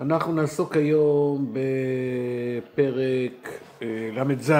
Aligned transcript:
אנחנו 0.00 0.32
נעסוק 0.32 0.76
היום 0.76 1.52
בפרק 1.52 3.48
אה, 3.82 4.10
ל"ז, 4.12 4.52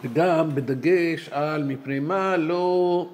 וגם 0.00 0.54
בדגש 0.54 1.28
על 1.28 1.64
מפני 1.64 1.98
מה 1.98 2.36
לא 2.36 3.06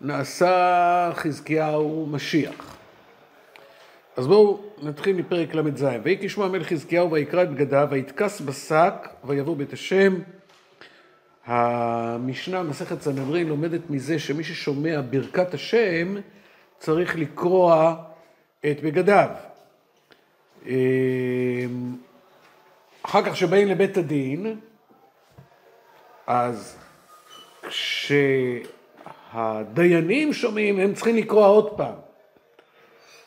נעשה 0.00 1.10
חזקיהו 1.14 2.06
משיח. 2.10 2.76
אז 4.16 4.26
בואו 4.26 4.60
נתחיל 4.82 5.16
מפרק 5.16 5.54
ל"ז. 5.54 5.84
ויהי 6.02 6.18
כשמוע 6.20 6.46
המלך 6.46 6.66
חזקיהו 6.68 7.12
ויקרא 7.12 7.42
את 7.42 7.50
בגדיו 7.50 7.88
ויתכס 7.90 8.40
בשק 8.40 9.08
ויבוא 9.24 9.56
בית 9.56 9.72
השם. 9.72 10.14
המשנה, 11.46 12.62
מסכת 12.62 13.02
סנהדרין, 13.02 13.48
לומדת 13.48 13.90
מזה 13.90 14.18
שמי 14.18 14.44
ששומע 14.44 15.00
ברכת 15.10 15.54
השם 15.54 16.16
צריך 16.78 17.16
לקרוע 17.16 17.94
את 18.66 18.80
בגדיו. 18.80 19.28
אמ, 20.66 20.72
אחר 23.02 23.22
כך 23.22 23.32
כשבאים 23.32 23.68
לבית 23.68 23.96
הדין, 23.96 24.60
אז 26.26 26.76
כשהדיינים 29.32 30.32
שומעים, 30.32 30.80
הם 30.80 30.94
צריכים 30.94 31.16
לקרוע 31.16 31.46
עוד 31.46 31.76
פעם. 31.76 31.94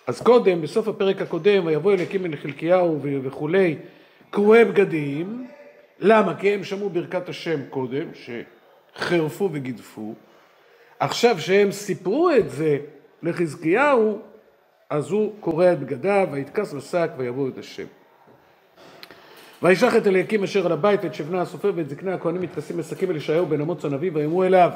אז 0.07 0.21
קודם, 0.21 0.61
בסוף 0.61 0.87
הפרק 0.87 1.21
הקודם, 1.21 1.65
ויבוא 1.65 1.93
אליקים 1.93 2.23
בן 2.23 2.35
חלקיהו 2.35 2.99
וכולי, 3.23 3.77
קרועי 4.29 4.65
בגדים. 4.65 5.47
למה? 5.99 6.35
כי 6.39 6.49
הם 6.53 6.63
שמעו 6.63 6.89
ברכת 6.89 7.29
השם 7.29 7.59
קודם, 7.69 8.07
שחירפו 8.13 9.49
וגידפו. 9.51 10.13
עכשיו 10.99 11.39
שהם 11.39 11.71
סיפרו 11.71 12.29
את 12.31 12.49
זה 12.49 12.77
לחזקיהו, 13.23 14.21
אז 14.91 15.11
הוא 15.11 15.33
קורע 15.39 15.73
את 15.73 15.79
בגדיו, 15.79 16.27
ויתכס 16.31 16.73
בשק 16.73 17.09
ויבוא 17.17 17.49
את 17.49 17.57
השם. 17.57 17.85
וישלח 19.63 19.95
את 19.95 20.07
אליקים 20.07 20.43
אשר 20.43 20.65
על 20.65 20.71
הבית, 20.71 21.03
ואת 21.03 21.13
שבנה 21.13 21.41
הסופר 21.41 21.71
ואת 21.75 21.89
זקני 21.89 22.11
הכהנים 22.11 22.41
מתכסים 22.41 22.77
בשקים 22.77 23.11
אל 23.11 23.15
ישעיהו 23.15 23.45
בן 23.45 23.61
אמוץ 23.61 23.85
הנביא, 23.85 24.11
ויאמרו 24.13 24.43
אליו, 24.43 24.71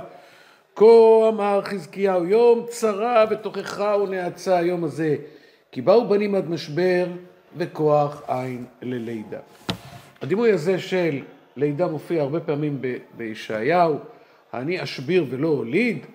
כה 0.75 0.86
אמר 1.30 1.61
חזקיהו, 1.63 2.25
יום 2.25 2.66
צרה 2.69 3.25
ותוכחה 3.30 3.97
ונאצה 4.03 4.58
היום 4.58 4.83
הזה, 4.83 5.16
כי 5.71 5.81
באו 5.81 6.09
בנים 6.09 6.36
עד 6.36 6.49
משבר 6.49 7.05
וכוח 7.58 8.21
אין 8.30 8.66
ללידה. 8.81 9.39
הדימוי 10.21 10.52
הזה 10.52 10.80
של 10.80 11.21
לידה 11.55 11.88
מופיע 11.88 12.21
הרבה 12.21 12.39
פעמים 12.39 12.81
בישעיהו, 13.17 13.99
אני 14.53 14.83
אשביר 14.83 15.25
ולא 15.30 15.47
הוליד, 15.47 16.05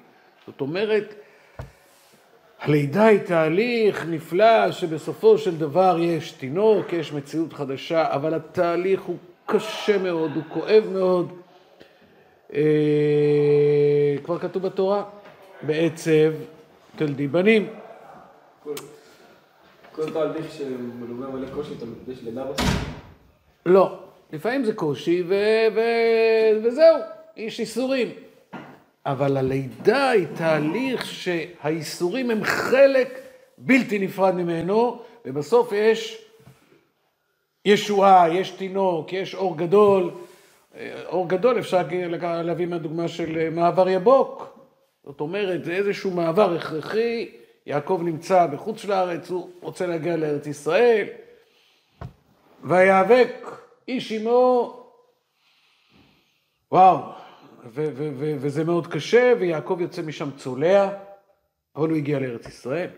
זאת 0.46 0.60
אומרת, 0.60 1.14
הלידה 2.61 3.06
היא 3.06 3.19
תהליך 3.19 4.06
נפלא 4.08 4.72
שבסופו 4.72 5.39
של 5.39 5.58
דבר 5.58 5.97
יש 6.00 6.33
תינוק, 6.33 6.92
יש 6.92 7.12
מציאות 7.12 7.52
חדשה, 7.52 8.14
אבל 8.14 8.34
התהליך 8.34 9.02
הוא 9.02 9.17
קשה 9.47 9.98
מאוד, 9.98 10.30
הוא 10.34 10.42
כואב 10.48 10.84
מאוד. 10.92 11.33
אה, 12.55 12.61
כבר 14.25 14.39
כתוב 14.39 14.62
בתורה, 14.62 15.05
בעצב 15.62 16.33
תלדי 16.97 17.28
בנים. 17.28 17.69
כל 19.92 20.11
תהליך 20.12 20.52
שמלווה 20.52 21.30
מלא 21.30 21.48
קושי, 21.55 21.74
יש 22.08 22.22
לידה 22.22 22.45
בסוף? 22.45 22.67
לא, 23.67 23.98
לפעמים 24.33 24.64
זה 24.64 24.74
קושי 24.74 25.22
ו- 25.28 25.34
ו- 25.74 26.64
וזהו, 26.64 26.97
יש 27.36 27.61
איסורים. 27.61 28.08
אבל 29.06 29.36
הלידה 29.36 30.10
היא 30.10 30.26
תהליך 30.34 31.06
שהאיסורים 31.06 32.30
הם 32.30 32.44
חלק 32.44 33.20
בלתי 33.58 33.98
נפרד 33.98 34.34
ממנו, 34.34 35.02
ובסוף 35.24 35.72
יש 35.72 36.24
ישועה, 37.64 38.34
יש 38.34 38.50
תינוק, 38.50 39.12
יש 39.12 39.34
אור 39.34 39.56
גדול. 39.56 40.10
אור 41.06 41.28
גדול 41.28 41.58
אפשר 41.58 41.83
להביא 42.22 42.66
מהדוגמה 42.66 43.08
של 43.08 43.50
מעבר 43.50 43.89
יבוק. 43.89 44.58
זאת 45.05 45.20
אומרת, 45.20 45.64
זה 45.64 45.72
איזשהו 45.72 46.10
מעבר 46.10 46.55
הכרחי, 46.55 47.28
יעקב 47.66 48.00
נמצא 48.05 48.46
בחוץ 48.46 48.84
לארץ, 48.84 49.30
הוא 49.30 49.50
רוצה 49.60 49.86
להגיע 49.86 50.16
לארץ 50.16 50.46
ישראל, 50.46 51.06
ויאבק 52.64 53.60
איש 53.89 54.12
עמו, 54.12 54.77
וואו, 56.72 56.98
וזה 58.38 58.64
מאוד 58.64 58.86
קשה, 58.86 59.32
ויעקב 59.40 59.78
יוצא 59.80 60.02
משם 60.02 60.30
צולע, 60.30 60.88
אבל 61.76 61.88
הוא 61.88 61.96
הגיע 61.96 62.18
לארץ 62.18 62.48
ישראל. 62.48 62.88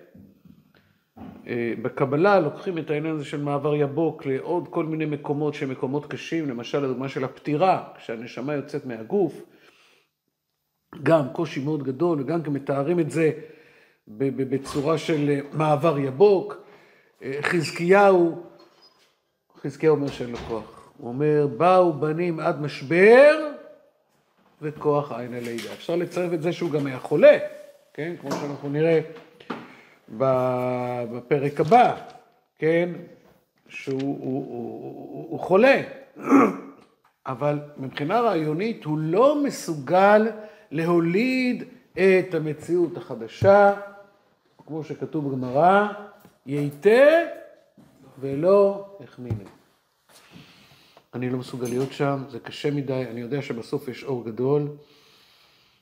אה, 1.46 1.72
בקבלה 1.82 2.40
לוקחים 2.40 2.78
את 2.78 2.90
העניין 2.90 3.14
הזה 3.14 3.24
של 3.24 3.40
מעבר 3.42 3.74
יבוק 3.74 4.26
לעוד 4.26 4.68
כל 4.68 4.84
מיני 4.84 5.06
מקומות 5.06 5.54
שהם 5.54 5.70
מקומות 5.70 6.06
קשים, 6.06 6.48
למשל 6.48 6.84
הדוגמה 6.84 7.08
של 7.08 7.24
הפטירה, 7.24 7.88
כשהנשמה 7.96 8.54
יוצאת 8.54 8.86
מהגוף, 8.86 9.42
גם 11.02 11.28
קושי 11.32 11.64
מאוד 11.64 11.82
גדול, 11.82 12.20
וגם 12.20 12.42
כן 12.42 12.52
מתארים 12.52 13.00
את 13.00 13.10
זה 13.10 13.30
בצורה 14.08 14.98
של 14.98 15.40
מעבר 15.52 15.98
יבוק. 15.98 16.56
אה, 17.22 17.38
חזקיהו, 17.42 18.42
חזקיהו 19.60 19.96
אומר 19.96 20.08
שאין 20.08 20.30
לו 20.30 20.38
כוח. 20.38 20.92
הוא 20.98 21.08
אומר, 21.08 21.46
באו 21.56 21.92
בנים 21.92 22.40
עד 22.40 22.60
משבר, 22.60 23.52
וכוח 24.62 25.12
עין 25.12 25.34
הלידה. 25.34 25.72
אפשר 25.72 25.96
לצרף 25.96 26.32
את 26.32 26.42
זה 26.42 26.52
שהוא 26.52 26.70
גם 26.70 26.86
היה 26.86 26.98
חולה, 26.98 27.38
כן? 27.94 28.14
כמו 28.20 28.32
שאנחנו 28.32 28.68
נראה 28.68 29.00
בפרק 31.12 31.60
הבא, 31.60 31.96
כן? 32.58 32.88
שהוא 33.68 34.00
הוא, 34.00 34.16
הוא, 34.20 34.46
הוא, 34.48 35.30
הוא 35.30 35.40
חולה. 35.40 35.82
אבל 37.26 37.58
מבחינה 37.76 38.20
רעיונית 38.20 38.84
הוא 38.84 38.98
לא 38.98 39.42
מסוגל 39.42 40.28
להוליד 40.70 41.64
את 41.92 42.34
המציאות 42.34 42.96
החדשה, 42.96 43.74
כמו 44.66 44.84
שכתוב 44.84 45.28
בגמרא, 45.28 45.88
ייתה 46.46 47.10
ולא 48.20 48.86
החמינה. 49.04 49.61
אני 51.14 51.30
לא 51.30 51.38
מסוגל 51.38 51.68
להיות 51.68 51.92
שם, 51.92 52.24
זה 52.28 52.38
קשה 52.38 52.70
מדי, 52.70 53.04
אני 53.10 53.20
יודע 53.20 53.42
שבסוף 53.42 53.88
יש 53.88 54.04
אור 54.04 54.24
גדול. 54.24 54.68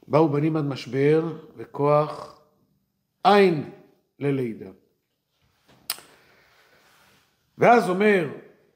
באו 0.08 0.28
בנים 0.28 0.56
עד 0.56 0.64
משבר 0.64 1.22
וכוח 1.56 2.40
אין 3.24 3.70
ללידה. 4.18 4.70
ואז 7.58 7.90
אומר 7.90 8.28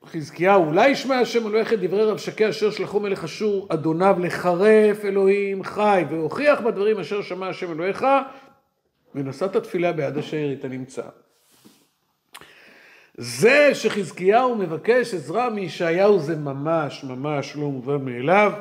חזקיהו, 0.04 0.64
אולי 0.64 0.88
ישמע 0.88 1.18
השם 1.18 1.46
אלוהיך 1.46 1.72
את 1.72 1.80
דברי 1.80 2.04
רב 2.04 2.18
שקי 2.18 2.48
אשר 2.48 2.70
שלחו 2.70 3.00
מלך 3.00 3.24
אשור 3.24 3.66
אדוניו 3.70 4.16
לחרף 4.20 5.04
אלוהים 5.04 5.64
חי, 5.64 6.04
והוכיח 6.10 6.60
בדברים 6.60 6.98
אשר 6.98 7.22
שמע 7.22 7.48
השם 7.48 7.72
אלוהיך, 7.72 8.06
ונשאת 9.14 9.56
תפילה 9.56 9.92
ביד 9.92 10.18
השארית 10.18 10.64
הנמצא. 10.64 11.08
זה 13.16 13.74
שחזקיהו 13.74 14.54
מבקש 14.54 15.14
עזרה 15.14 15.50
מישעיהו 15.50 16.18
זה 16.18 16.36
ממש 16.36 17.04
ממש 17.04 17.56
לא 17.56 17.62
מובן 17.62 18.04
מאליו. 18.04 18.52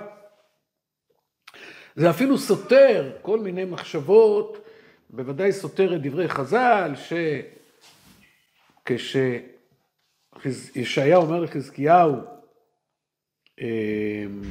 זה 1.95 2.09
אפילו 2.09 2.37
סותר 2.37 3.11
כל 3.21 3.39
מיני 3.39 3.65
מחשבות, 3.65 4.67
בוודאי 5.09 5.51
סותר 5.51 5.95
את 5.95 6.01
דברי 6.01 6.29
חז"ל, 6.29 6.91
שכשישעיהו 8.85 11.21
אומר 11.21 11.39
לחזקיהו, 11.39 12.15
אמ, 13.61 14.41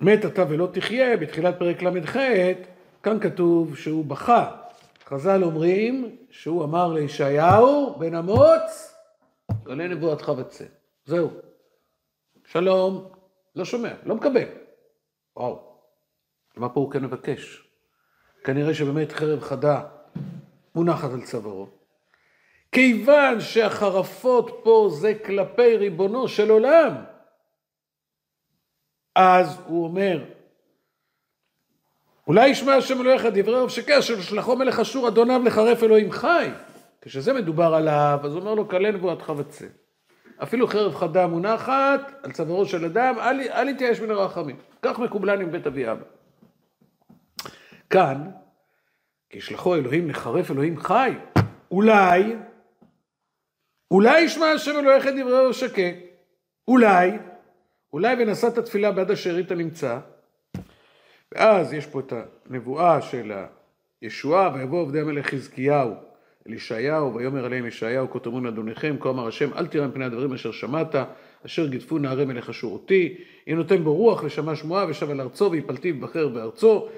מת 0.00 0.24
אתה 0.24 0.44
ולא 0.48 0.68
תחיה, 0.72 1.16
בתחילת 1.16 1.58
פרק 1.58 1.82
ל"ח, 1.82 2.16
כאן 3.02 3.20
כתוב 3.20 3.76
שהוא 3.76 4.04
בכה. 4.04 4.65
חז"ל 5.08 5.44
אומרים 5.44 6.16
שהוא 6.30 6.64
אמר 6.64 6.92
לישעיהו 6.92 7.96
בן 7.98 8.14
אמוץ, 8.14 8.94
גלה 9.64 9.88
נבואתך 9.88 10.32
וצא. 10.38 10.64
זהו. 11.04 11.30
שלום, 12.44 13.08
לא 13.56 13.64
שומע, 13.64 13.92
לא 14.04 14.14
מקבל. 14.14 14.48
וואו, 15.36 15.80
מה 16.56 16.68
פה 16.68 16.80
הוא 16.80 16.90
כן 16.90 17.04
מבקש? 17.04 17.68
כנראה 18.44 18.74
שבאמת 18.74 19.12
חרב 19.12 19.40
חדה 19.40 19.82
מונחת 20.74 21.10
על 21.12 21.22
צווארו. 21.22 21.68
כיוון 22.72 23.40
שהחרפות 23.40 24.60
פה 24.64 24.88
זה 24.92 25.14
כלפי 25.26 25.76
ריבונו 25.76 26.28
של 26.28 26.50
עולם, 26.50 27.04
אז 29.14 29.60
הוא 29.66 29.84
אומר, 29.84 30.24
אולי 32.26 32.48
ישמע 32.48 32.74
השם 32.74 33.00
אלוהיך 33.00 33.26
דברי 33.34 33.60
רב 33.60 33.68
שקר 33.68 34.00
שלשלחו 34.00 34.56
מלך 34.56 34.80
אשור 34.80 35.08
אדוניו 35.08 35.40
לחרף 35.44 35.82
אלוהים 35.82 36.12
חי. 36.12 36.50
כשזה 37.00 37.32
מדובר 37.32 37.74
עליו, 37.74 38.20
אז 38.24 38.36
אומר 38.36 38.54
לו, 38.54 38.68
כלה 38.68 38.90
נבואתך 38.90 39.32
וצא. 39.36 39.66
אפילו 40.42 40.66
חרב 40.66 40.94
חדה 40.94 41.26
מונחת 41.26 42.12
על 42.22 42.32
צווארו 42.32 42.66
של 42.66 42.84
אדם, 42.84 43.14
אל, 43.50 43.68
יתייאש 43.68 44.00
מן 44.00 44.10
הרחמים. 44.10 44.56
כך 44.82 44.98
מקובלן 44.98 45.40
עם 45.40 45.50
בית 45.52 45.66
אבי 45.66 45.90
אבא. 45.90 46.04
כאן, 47.90 48.30
כי 49.30 49.38
ישלחו 49.38 49.74
אלוהים 49.74 50.10
לחרף 50.10 50.50
אלוהים 50.50 50.80
חי, 50.80 51.14
אולי, 51.70 52.36
אולי 53.90 54.20
ישמע 54.20 54.46
השם 54.46 54.78
אלוהיך 54.78 55.06
דברי 55.06 55.46
ושקה. 55.46 55.90
אולי, 56.68 57.10
אולי 57.92 58.14
ונשאת 58.18 58.58
תפילה 58.58 58.92
בעד 58.92 59.10
השארית 59.10 59.50
הנמצא. 59.50 59.98
ואז 61.34 61.72
יש 61.72 61.86
פה 61.86 62.00
את 62.00 62.12
הנבואה 62.50 63.02
של 63.02 63.32
הישועה, 64.02 64.54
ויבוא 64.54 64.80
עובדי 64.80 65.00
המלך 65.00 65.26
חזקיהו 65.26 65.94
אל 66.48 66.52
ישעיהו, 66.52 67.14
ויאמר 67.14 67.44
עליהם 67.44 67.66
ישעיהו, 67.66 68.10
כה 68.10 68.18
תאמרו 68.18 68.40
לאדוניכם, 68.40 68.96
כה 69.00 69.08
אמר 69.08 69.26
השם, 69.26 69.54
אל 69.54 69.66
תראה 69.66 69.86
מפני 69.86 70.04
הדברים 70.04 70.32
אשר 70.32 70.52
שמעת, 70.52 70.94
אשר 71.46 71.66
גידפו 71.66 71.98
נערי 71.98 72.24
מלך 72.24 72.48
אשור 72.50 72.72
אותי, 72.72 73.18
אם 73.48 73.56
נותן 73.56 73.84
בו 73.84 73.94
רוח 73.94 74.22
ושמע 74.24 74.56
שמועה 74.56 74.86
ושב 74.88 75.10
על 75.10 75.20
ארצו, 75.20 75.50
ויפלתי 75.50 75.92
ובחר 75.92 76.28
בארצו, 76.28 76.88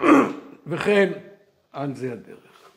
וכן 0.66 1.12
על 1.72 1.94
זה 1.94 2.12
הדרך. 2.12 2.70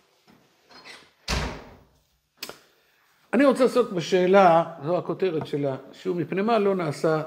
אני 3.33 3.45
רוצה 3.45 3.63
לעסוק 3.63 3.91
בשאלה, 3.91 4.63
זו 4.85 4.97
הכותרת 4.97 5.47
של 5.47 5.65
השיעור, 5.65 6.17
מפני 6.17 6.41
מה 6.41 6.59
לא 6.59 6.75
נעשה 6.75 7.21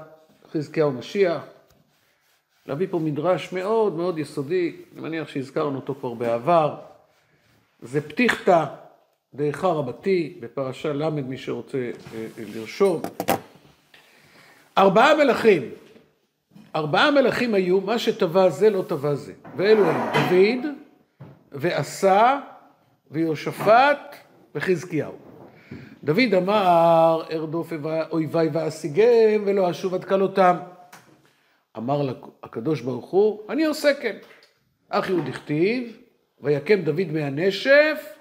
חזקיהו 0.52 0.92
משיח. 0.92 1.51
להביא 2.66 2.86
פה 2.90 2.98
מדרש 2.98 3.52
מאוד 3.52 3.94
מאוד 3.96 4.18
יסודי, 4.18 4.76
אני 4.92 5.00
מניח 5.00 5.28
שהזכרנו 5.28 5.76
אותו 5.76 5.94
כבר 5.94 6.14
בעבר. 6.14 6.74
זה 7.82 8.08
פתיחתא 8.08 8.64
דאיכה 9.34 9.66
רבתי, 9.66 10.36
בפרשה 10.40 10.92
ל', 10.92 11.10
מי 11.10 11.38
שרוצה 11.38 11.78
אה, 11.78 11.90
אה, 12.14 12.44
לרשום. 12.54 13.02
ארבעה 14.78 15.16
מלכים, 15.16 15.62
ארבעה 16.76 17.10
מלכים 17.10 17.54
היו, 17.54 17.80
מה 17.80 17.98
שטבע 17.98 18.48
זה 18.48 18.70
לא 18.70 18.84
טבע 18.88 19.14
זה. 19.14 19.32
ואלו 19.56 19.84
הם 19.84 20.12
דוד, 20.12 20.72
ועשה, 21.52 22.40
ויהושפט, 23.10 24.16
וחזקיהו. 24.54 25.12
דוד 26.04 26.34
אמר, 26.36 27.22
ארדוף 27.32 27.72
אויביי 28.10 28.48
ואשיגם, 28.52 29.42
ולא 29.44 29.70
אשוב 29.70 29.94
עד 29.94 30.04
כלותם. 30.04 30.56
אמר 31.76 32.14
הקדוש 32.42 32.80
ברוך 32.80 33.10
הוא, 33.10 33.40
אני 33.48 33.64
עושה 33.64 33.94
כן. 34.02 34.16
אך 34.88 35.10
יהוד 35.10 35.28
הכתיב, 35.28 35.96
ויקם 36.40 36.82
דוד 36.82 37.12
מהנשף, 37.12 38.14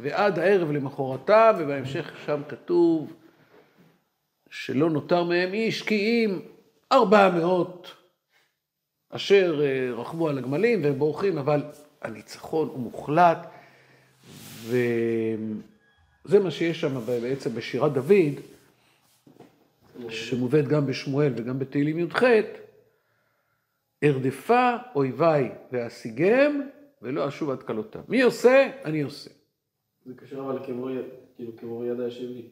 ועד 0.00 0.38
הערב 0.38 0.70
למחרתה, 0.70 1.52
ובהמשך 1.58 2.12
שם 2.26 2.40
כתוב 2.48 3.12
שלא 4.50 4.90
נותר 4.90 5.24
מהם 5.24 5.52
איש, 5.52 5.82
כי 5.82 5.94
אם 5.94 6.38
ארבע 6.92 7.30
מאות 7.30 7.92
אשר 9.10 9.60
אה, 9.64 9.94
רכבו 9.94 10.28
על 10.28 10.38
הגמלים 10.38 10.84
והם 10.84 10.98
בורחים, 10.98 11.38
אבל 11.38 11.62
הניצחון 12.02 12.68
הוא 12.68 12.78
מוחלט, 12.78 13.46
וזה 14.66 16.40
מה 16.40 16.50
שיש 16.50 16.80
שם 16.80 17.00
בעצם 17.06 17.54
בשירת 17.54 17.92
דוד, 17.92 18.40
שמובאת 20.08 20.68
גם 20.68 20.86
בשמואל 20.86 21.32
וגם 21.36 21.58
בתהילים 21.58 21.98
י"ח, 21.98 22.22
ארדפה 24.04 24.76
אויביי 24.94 25.50
ואשיגם 25.72 26.68
ולא 27.02 27.28
אשוב 27.28 27.50
עד 27.50 27.62
כלותם. 27.62 28.00
מי 28.08 28.22
עושה? 28.22 28.70
אני 28.84 29.00
עושה. 29.02 29.30
זה 30.06 30.14
קשור 30.14 30.50
אבל 30.50 30.66
כבור 30.66 30.90
יד, 30.90 31.04
כאילו 31.36 31.56
כבור 31.56 31.84
ידה 31.84 32.06
ישיב 32.06 32.30
לי. 32.30 32.48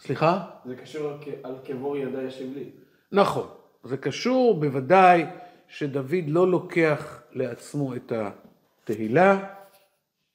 סליחה? 0.00 0.50
זה 0.64 0.76
קשור 0.76 1.12
על 1.42 1.56
כבור 1.64 1.96
ידה 1.96 2.22
ישיב 2.22 2.52
לי. 2.54 2.70
נכון. 3.12 3.48
זה 3.84 3.96
קשור 3.96 4.60
בוודאי 4.60 5.24
שדוד 5.68 6.24
לא 6.26 6.50
לוקח 6.50 7.22
לעצמו 7.32 7.96
את 7.96 8.12
התהילה, 8.12 9.54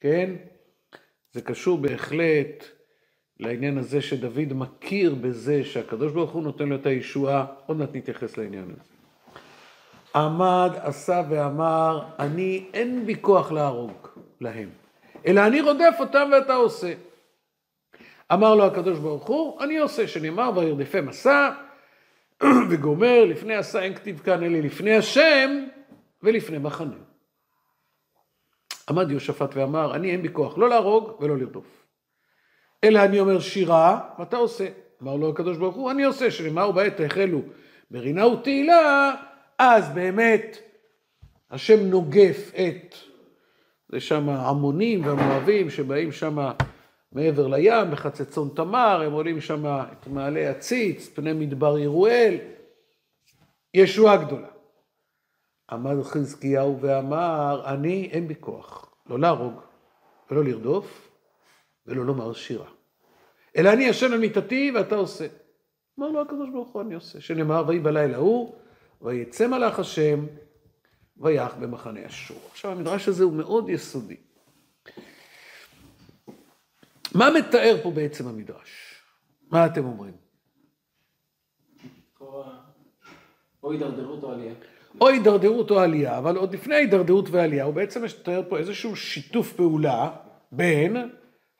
כן? 0.00 0.34
זה 1.32 1.42
קשור 1.42 1.78
בהחלט 1.78 2.64
לעניין 3.40 3.78
הזה 3.78 4.00
שדוד 4.00 4.52
מכיר 4.52 5.14
בזה 5.14 5.64
שהקדוש 5.64 6.12
ברוך 6.12 6.30
הוא 6.30 6.42
נותן 6.42 6.68
לו 6.68 6.76
את 6.76 6.86
הישועה, 6.86 7.46
עוד 7.66 7.76
מעט 7.76 7.90
נתייחס 7.94 8.38
לעניין 8.38 8.64
הזה. 8.64 8.91
עמד, 10.14 10.70
עשה 10.76 11.22
ואמר, 11.28 12.02
אני 12.18 12.64
אין 12.74 13.06
בי 13.06 13.14
כוח 13.20 13.52
להרוג 13.52 14.08
להם, 14.40 14.68
אלא 15.26 15.46
אני 15.46 15.60
רודף 15.60 15.96
אותם 16.00 16.30
ואתה 16.32 16.54
עושה. 16.54 16.94
אמר 18.32 18.54
לו 18.54 18.64
הקדוש 18.64 18.98
ברוך 18.98 19.26
הוא, 19.26 19.60
אני 19.60 19.78
עושה, 19.78 20.08
שנאמר 20.08 20.50
וירדפי 20.56 21.00
מסע, 21.00 21.50
וגומר, 22.70 23.24
לפני 23.24 23.54
עשה 23.54 23.82
אין 23.82 23.94
כתיב 23.94 24.18
כאן, 24.18 24.42
אלא 24.42 24.58
לפני 24.58 24.96
השם 24.96 25.64
ולפני 26.22 26.58
מחנה. 26.58 26.96
עמד 28.88 29.10
יהושפט 29.10 29.56
ואמר, 29.56 29.94
אני 29.94 30.10
אין 30.10 30.22
בי 30.22 30.28
כוח 30.32 30.58
לא 30.58 30.68
להרוג 30.68 31.12
ולא 31.20 31.38
לרדוף. 31.38 31.86
אלא 32.84 33.04
אני 33.04 33.20
אומר 33.20 33.40
שירה, 33.40 34.00
ואתה 34.18 34.36
עושה. 34.36 34.68
אמר 35.02 35.16
לו 35.16 35.28
הקדוש 35.30 35.56
ברוך 35.56 35.76
הוא, 35.76 35.90
אני 35.90 36.04
עושה, 36.04 36.30
שנאמר 36.30 36.68
ובעת 36.68 37.00
החלו 37.00 37.42
ברינה 37.90 38.26
ותהילה, 38.26 39.14
אז 39.64 39.88
באמת 39.94 40.58
השם 41.50 41.80
נוגף 41.80 42.52
את, 42.54 42.94
זה 43.88 44.00
שם 44.00 44.28
המונים 44.28 45.06
והמואבים 45.06 45.70
שבאים 45.70 46.12
שם 46.12 46.50
מעבר 47.12 47.46
לים, 47.46 47.90
בחצצון 47.90 48.48
תמר, 48.56 49.02
הם 49.06 49.12
עולים 49.12 49.40
שם 49.40 49.66
את 49.66 50.06
מעלה 50.06 50.50
הציץ, 50.50 51.08
פני 51.08 51.32
מדבר 51.32 51.78
ירואל, 51.78 52.36
ישועה 53.74 54.16
גדולה. 54.16 54.48
עמד 55.70 56.02
חזקיהו 56.02 56.80
ואמר, 56.80 57.62
אני 57.66 58.08
אין 58.12 58.28
בי 58.28 58.34
כוח, 58.40 58.94
לא 59.06 59.18
להרוג 59.18 59.60
ולא 60.30 60.44
לרדוף 60.44 61.10
ולא 61.86 62.04
לומר 62.04 62.32
שירה. 62.32 62.68
אלא 63.56 63.72
אני 63.72 63.84
ישן 63.84 64.12
על 64.12 64.18
מיטתי 64.18 64.72
ואתה 64.74 64.94
עושה. 64.94 65.26
אמר 65.98 66.08
לו 66.08 66.20
הקדוש 66.20 66.50
ברוך 66.50 66.72
הוא, 66.72 66.82
אני 66.82 66.94
עושה. 66.94 67.20
שנאמר, 67.20 67.64
ויהי 67.66 67.80
בלילה 67.80 68.16
ההוא, 68.16 68.61
ויצא 69.02 69.46
מלאך 69.46 69.78
השם, 69.78 70.26
ויח 71.16 71.54
במחנה 71.54 72.06
אשור. 72.06 72.40
עכשיו 72.50 72.70
המדרש 72.70 73.08
הזה 73.08 73.24
הוא 73.24 73.32
מאוד 73.32 73.68
יסודי. 73.68 74.16
מה 77.14 77.30
מתאר 77.38 77.76
פה 77.82 77.90
בעצם 77.90 78.28
המדרש? 78.28 79.02
מה 79.50 79.66
אתם 79.66 79.84
אומרים? 79.84 80.14
או 83.62 83.72
הידרדרות 83.72 84.22
או 84.22 84.32
עלייה. 84.32 84.54
או 85.00 85.08
הידרדרות 85.08 85.70
או 85.70 85.78
עלייה, 85.78 86.18
אבל 86.18 86.36
עוד 86.36 86.54
לפני 86.54 86.74
ההידרדרות 86.74 87.30
ועלייה, 87.30 87.64
הוא 87.64 87.74
בעצם 87.74 88.04
מתאר 88.04 88.42
פה 88.48 88.58
איזשהו 88.58 88.96
שיתוף 88.96 89.52
פעולה 89.52 90.10
בין 90.52 90.96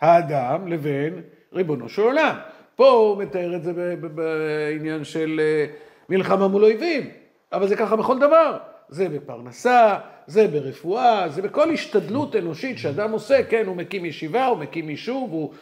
האדם 0.00 0.68
לבין 0.68 1.22
ריבונו 1.52 1.88
של 1.88 2.02
עולם. 2.02 2.36
פה 2.76 2.90
הוא 2.90 3.22
מתאר 3.22 3.56
את 3.56 3.62
זה 3.62 3.96
בעניין 4.14 5.04
של 5.04 5.40
אה, 5.40 5.66
מלחמה 6.08 6.48
מול 6.48 6.64
אויבים, 6.64 7.10
אבל 7.52 7.68
זה 7.68 7.76
ככה 7.76 7.96
בכל 7.96 8.18
דבר. 8.18 8.58
זה 8.88 9.08
בפרנסה, 9.08 9.98
זה 10.26 10.48
ברפואה, 10.48 11.28
זה 11.28 11.42
בכל 11.42 11.70
השתדלות 11.70 12.36
אנושית 12.36 12.78
שאדם 12.78 13.12
עושה, 13.12 13.44
כן, 13.50 13.66
הוא 13.66 13.76
מקים 13.76 14.04
ישיבה, 14.04 14.46
הוא 14.46 14.58
מקים 14.58 14.90
יישוב, 14.90 15.30
הוא 15.30 15.54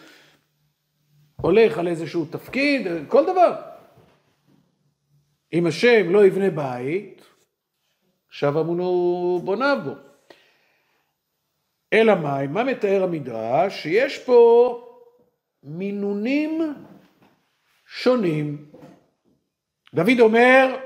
הולך 1.37 1.79
על 1.79 1.89
איזשהו 1.89 2.25
תפקיד, 2.25 2.87
כל 3.09 3.23
דבר. 3.23 3.55
אם 5.53 5.67
השם 5.67 6.11
לא 6.11 6.27
יבנה 6.27 6.51
בית, 6.51 7.23
שב 8.31 8.57
אמונו 8.57 9.41
בוניו 9.45 9.79
בו. 9.85 9.95
אלא 11.93 12.15
מאי, 12.15 12.47
מה 12.47 12.65
מתאר 12.65 13.03
המדרש? 13.03 13.83
שיש 13.83 14.19
פה 14.19 14.87
מינונים 15.63 16.75
שונים. 17.87 18.67
דוד 19.95 20.21
אומר, 20.21 20.77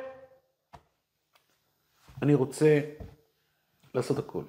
אני 2.25 2.35
רוצה 2.35 2.81
לעשות 3.95 4.19
הכל. 4.19 4.43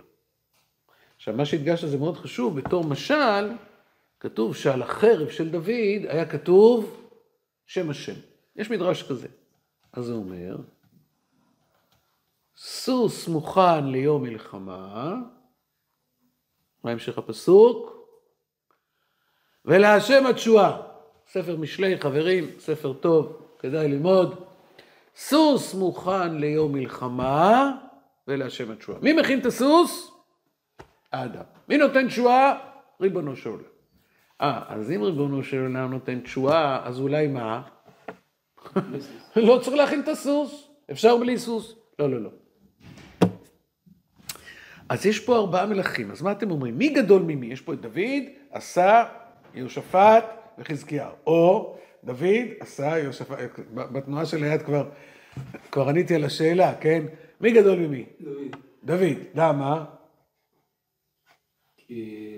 עכשיו, 1.15 1.33
מה 1.33 1.45
שהדגשת 1.45 1.87
זה 1.87 1.97
מאוד 1.97 2.17
חשוב, 2.17 2.59
בתור 2.59 2.83
משל, 2.83 3.51
כתוב 4.19 4.55
שעל 4.55 4.81
החרב 4.81 5.29
של 5.29 5.49
דוד 5.49 5.69
היה 6.07 6.29
כתוב 6.29 7.07
שם 7.65 7.89
השם. 7.89 8.13
יש 8.55 8.69
מדרש 8.69 9.03
כזה. 9.03 9.27
אז 9.93 10.05
זה 10.05 10.13
אומר, 10.13 10.57
סוס 12.57 13.27
מוכן 13.27 13.85
ליום 13.85 14.23
מלחמה, 14.23 15.15
מה 16.83 16.91
המשך 16.91 17.17
הפסוק? 17.17 17.95
ולהשם 19.65 20.25
התשועה. 20.25 20.81
ספר 21.27 21.57
משלי, 21.57 22.01
חברים, 22.01 22.59
ספר 22.59 22.93
טוב, 22.93 23.41
כדאי 23.59 23.87
ללמוד. 23.87 24.45
סוס 25.15 25.73
מוכן 25.73 26.37
ליום 26.37 26.73
מלחמה 26.73 27.71
ולהשם 28.27 28.71
התשועה. 28.71 28.99
מי 29.01 29.13
מכין 29.13 29.39
את 29.39 29.45
הסוס? 29.45 30.11
האדם. 31.11 31.43
מי 31.69 31.77
נותן 31.77 32.07
תשועה? 32.07 32.57
ריבונו 33.01 33.35
של 33.35 33.49
עולם. 33.49 33.63
אה, 34.41 34.61
אז 34.67 34.91
אם 34.91 35.03
ריבונו 35.03 35.43
של 35.43 35.61
עולם 35.61 35.91
נותן 35.91 36.19
תשועה, 36.19 36.87
אז 36.87 36.99
אולי 36.99 37.27
מה? 37.27 37.61
לא 39.35 39.59
צריך 39.63 39.75
להכין 39.77 39.99
את 39.99 40.07
הסוס, 40.07 40.69
אפשר 40.91 41.17
בלי 41.17 41.37
סוס. 41.37 41.75
לא, 41.99 42.09
לא, 42.09 42.21
לא. 42.21 42.29
אז 44.89 45.05
יש 45.05 45.19
פה 45.19 45.35
ארבעה 45.35 45.65
מלכים, 45.65 46.11
אז 46.11 46.21
מה 46.21 46.31
אתם 46.31 46.51
אומרים? 46.51 46.77
מי 46.77 46.89
גדול 46.89 47.21
ממי? 47.21 47.47
יש 47.47 47.61
פה 47.61 47.73
את 47.73 47.81
דוד, 47.81 48.23
עשה, 48.51 49.03
יהושפט 49.53 50.25
וחזקיהו. 50.57 51.11
או 51.27 51.77
דוד 52.05 52.45
עשה 52.59 52.99
יהושפט, 52.99 53.59
בתנועה 53.73 54.25
של 54.25 54.43
היד 54.43 54.61
כבר, 54.61 54.89
כבר 55.71 55.89
עניתי 55.89 56.15
על 56.15 56.23
השאלה, 56.23 56.75
כן? 56.75 57.03
מי 57.41 57.51
גדול 57.51 57.79
ממי? 57.79 58.05
דוד. 58.21 58.55
דוד. 58.83 59.17
למה? 59.35 59.85
כי... 61.77 62.35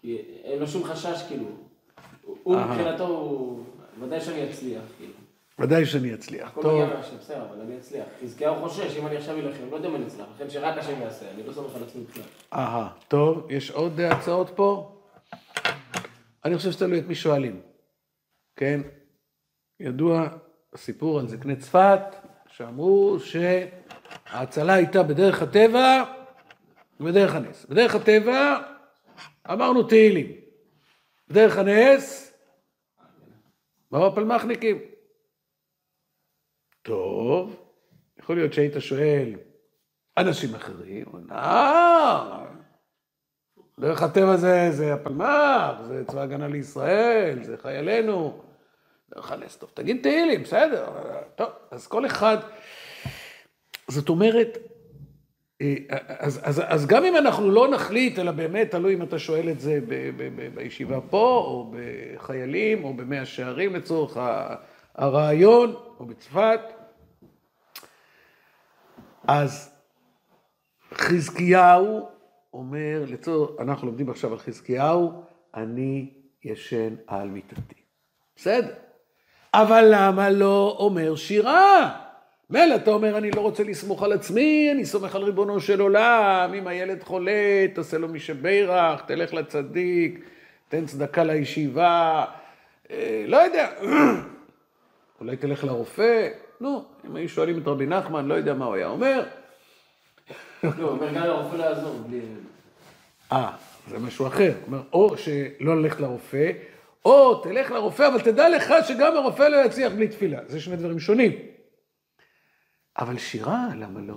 כי 0.00 0.18
אין 0.44 0.58
לו 0.58 0.66
שום 0.66 0.84
חשש, 0.84 1.22
כאילו. 1.28 1.44
הוא. 2.42 2.56
מבחינתו, 2.56 3.06
הוא... 3.06 3.64
ודאי 4.00 4.20
שאני 4.20 4.50
אצליח, 4.50 4.82
כאילו. 4.98 5.12
ודאי 5.58 5.86
שאני 5.86 6.14
אצליח. 6.14 6.48
הכל. 6.48 6.60
מגיע 6.60 6.96
מהשם, 6.96 7.16
בסדר, 7.16 7.42
אבל 7.50 7.60
אני 7.60 7.78
אצליח. 7.78 8.04
חזקיהו 8.22 8.56
חושש, 8.56 8.96
אם 8.96 9.06
אני 9.06 9.16
עכשיו 9.16 9.36
אלחם, 9.36 9.70
לא 9.70 9.76
יודע 9.76 9.88
אם 9.88 9.96
אני 9.96 10.06
אצליח. 10.06 10.26
לכן 10.34 10.50
שרק 10.50 10.78
השם 10.78 11.00
יעשה, 11.00 11.30
אני 11.30 11.42
לא 11.42 11.52
סומך 11.52 11.76
על 11.76 11.82
עצמי 11.82 12.04
בכלל. 12.04 12.22
אהה, 12.52 12.88
טוב, 13.08 13.46
יש 13.50 13.70
עוד 13.70 14.00
הצעות 14.00 14.50
פה? 14.54 14.94
אני 16.44 16.56
חושב 16.56 16.72
שתלוי 16.72 16.98
את 16.98 17.06
מי 17.06 17.14
שואלים, 17.14 17.60
כן? 18.58 18.80
ידוע 19.80 20.28
הסיפור 20.72 21.20
על 21.20 21.28
זקני 21.28 21.56
צפת, 21.56 22.00
שאמרו 22.46 23.16
שההצלה 23.20 24.74
הייתה 24.74 25.02
בדרך 25.02 25.42
הטבע 25.42 26.04
ובדרך 27.00 27.34
הנס. 27.34 27.66
בדרך 27.66 27.94
הטבע 27.94 28.58
אמרנו 29.50 29.82
תהילים, 29.82 30.26
בדרך 31.28 31.58
הנס 31.58 32.34
באו 33.90 34.06
הפלמחניקים. 34.06 34.78
טוב, 36.82 37.56
יכול 38.18 38.36
להיות 38.36 38.52
שהיית 38.52 38.72
שואל 38.78 39.34
אנשים 40.16 40.54
אחרים, 40.54 41.06
אה, 41.30 42.44
דרך 43.80 44.02
הטבע 44.02 44.36
זה, 44.36 44.68
זה 44.70 44.94
הפלמ"ח, 44.94 45.82
זה 45.82 46.04
צבא 46.04 46.20
הגנה 46.20 46.48
לישראל, 46.48 47.44
זה 47.44 47.56
חיילינו, 47.56 48.47
דרך 49.14 49.32
הנס, 49.32 49.56
טוב, 49.56 49.70
תגיד 49.74 50.02
תהילים, 50.02 50.42
בסדר, 50.42 50.86
טוב, 51.34 51.48
אז 51.70 51.86
כל 51.86 52.06
אחד, 52.06 52.36
זאת 53.88 54.08
אומרת, 54.08 54.58
אה, 55.60 55.74
אז, 56.06 56.40
אז, 56.42 56.62
אז 56.66 56.86
גם 56.86 57.04
אם 57.04 57.16
אנחנו 57.16 57.50
לא 57.50 57.68
נחליט, 57.68 58.18
אלא 58.18 58.32
באמת 58.32 58.70
תלוי 58.70 58.94
אם 58.94 59.02
אתה 59.02 59.18
שואל 59.18 59.48
את 59.48 59.60
זה 59.60 59.78
ב, 59.80 59.94
ב, 60.16 60.28
ב, 60.36 60.54
בישיבה 60.54 61.00
פה, 61.00 61.44
או 61.46 61.72
בחיילים, 61.72 62.84
או 62.84 62.94
במאה 62.94 63.26
שערים 63.26 63.74
לצורך 63.74 64.16
הרעיון, 64.94 65.74
או 66.00 66.06
בצפת, 66.06 66.60
אז 69.28 69.74
חזקיהו 70.94 72.08
אומר, 72.52 73.04
לצורך, 73.06 73.60
אנחנו 73.60 73.86
לומדים 73.86 74.10
עכשיו 74.10 74.32
על 74.32 74.38
חזקיהו, 74.38 75.22
אני 75.54 76.14
ישן 76.44 76.94
על 77.06 77.28
מיטתי. 77.28 77.74
בסדר. 78.36 78.87
אבל 79.54 79.88
למה 79.90 80.30
לא 80.30 80.76
אומר 80.78 81.16
שירה? 81.16 81.94
מילא 82.50 82.74
אתה 82.74 82.90
אומר, 82.90 83.18
אני 83.18 83.30
לא 83.30 83.40
רוצה 83.40 83.64
לסמוך 83.64 84.02
על 84.02 84.12
עצמי, 84.12 84.68
אני 84.72 84.84
סומך 84.84 85.14
על 85.14 85.22
ריבונו 85.22 85.60
של 85.60 85.80
עולם, 85.80 86.50
אם 86.58 86.66
הילד 86.66 87.02
חולה, 87.02 87.66
תעשה 87.74 87.98
לו 87.98 88.08
מי 88.08 88.20
שברך, 88.20 89.02
תלך 89.06 89.34
לצדיק, 89.34 90.24
תן 90.68 90.86
צדקה 90.86 91.24
לישיבה, 91.24 92.24
אה, 92.90 93.24
לא 93.28 93.36
יודע, 93.36 93.70
אולי 95.20 95.36
תלך 95.36 95.64
לרופא, 95.64 96.28
נו, 96.60 96.84
אם 97.06 97.16
היו 97.16 97.28
שואלים 97.28 97.58
את 97.58 97.66
רבי 97.66 97.86
נחמן, 97.86 98.26
לא 98.26 98.34
יודע 98.34 98.54
מה 98.54 98.64
הוא 98.64 98.74
היה 98.74 98.86
אומר, 98.86 99.22
לא, 100.62 100.70
הוא 100.78 100.90
אומר 100.90 101.14
גם 101.14 101.22
לרופא 101.22 101.56
לא 101.56 101.64
יעזור, 101.64 101.98
בלי... 102.06 102.20
אה, 103.32 103.50
זה 103.88 103.98
משהו 103.98 104.26
אחר. 104.26 104.52
הוא 104.54 104.66
אומר, 104.66 104.82
או 104.92 105.16
שלא 105.18 105.82
ללכת 105.82 106.00
לרופא, 106.00 106.50
או 107.08 107.34
תלך 107.42 107.70
לרופא, 107.70 108.08
אבל 108.08 108.20
תדע 108.20 108.48
לך 108.48 108.74
שגם 108.88 109.16
הרופא 109.16 109.42
לא 109.42 109.56
יצליח 109.56 109.92
בלי 109.92 110.08
תפילה. 110.08 110.40
זה 110.46 110.60
שני 110.60 110.76
דברים 110.76 110.98
שונים. 110.98 111.32
אבל 112.98 113.18
שירה, 113.18 113.68
למה 113.76 114.00
לא? 114.00 114.14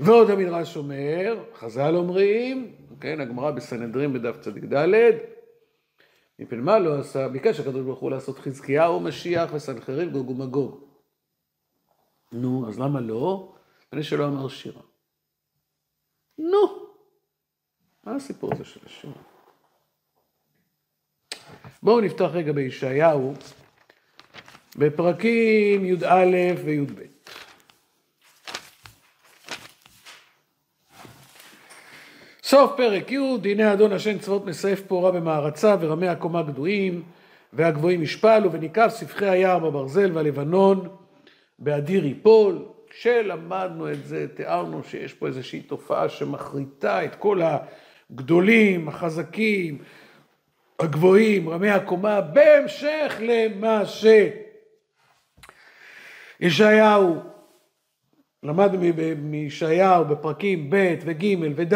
ועוד 0.00 0.30
המדרש 0.30 0.76
אומר, 0.76 1.44
חז"ל 1.54 1.94
אומרים, 1.96 2.76
כן, 3.00 3.20
הגמרא 3.20 3.50
בסנהדרין 3.50 4.12
בדף 4.12 4.40
צדיק 4.40 4.64
ד', 4.64 5.12
מפני 6.38 6.58
מה 6.58 6.78
לא 6.78 6.98
עשה, 6.98 7.28
ביקש 7.28 7.60
הקדוש 7.60 7.82
ברוך 7.82 7.98
הוא 7.98 8.10
לעשות 8.10 8.38
חזקיהו 8.38 9.00
משיח 9.00 9.50
וסנחריב 9.54 10.12
גוג 10.12 10.30
ומגוג. 10.30 10.84
נו, 12.32 12.68
אז 12.68 12.80
למה 12.80 13.00
לא? 13.00 13.54
מפני 13.86 14.02
שלא 14.02 14.24
אמר 14.26 14.48
שירה. 14.48 14.82
נו, 16.38 16.88
מה 18.04 18.14
הסיפור 18.14 18.54
הזה 18.54 18.64
של 18.64 18.80
השם? 18.86 19.31
בואו 21.82 22.00
נפתח 22.00 22.28
רגע 22.32 22.52
בישעיהו, 22.52 23.34
בפרקים 24.76 25.84
י"א 25.84 26.54
וי"ב. 26.64 27.00
סוף 32.42 32.72
פרק 32.76 33.10
י', 33.12 33.38
דיני 33.40 33.72
אדון 33.72 33.92
השם 33.92 34.18
צבאות 34.18 34.46
מסעף 34.46 34.80
פורה 34.80 35.12
במערצה 35.12 35.76
ורמי 35.80 36.08
הקומה 36.08 36.42
גדועים 36.42 37.02
והגבוהים 37.52 38.02
ישפלו 38.02 38.52
וניקף 38.52 38.88
סבכי 38.88 39.26
היער 39.26 39.58
בברזל 39.58 40.10
והלבנון 40.14 40.88
באדיר 41.58 42.06
יפול. 42.06 42.58
כשלמדנו 42.90 43.92
את 43.92 44.06
זה, 44.06 44.26
תיארנו 44.34 44.82
שיש 44.84 45.12
פה 45.12 45.26
איזושהי 45.26 45.60
תופעה 45.60 46.08
שמחריטה 46.08 47.04
את 47.04 47.14
כל 47.14 47.40
הגדולים, 47.42 48.88
החזקים, 48.88 49.78
הגבוהים, 50.82 51.48
רמי 51.48 51.70
הקומה, 51.70 52.20
בהמשך 52.20 53.20
למה 53.20 53.82
שישעיהו, 56.40 57.16
למדנו 58.42 58.78
מ- 58.80 59.30
מישעיהו 59.30 60.04
בפרקים 60.04 60.70
ב' 60.70 60.94
וג' 61.04 61.24
וד', 61.56 61.74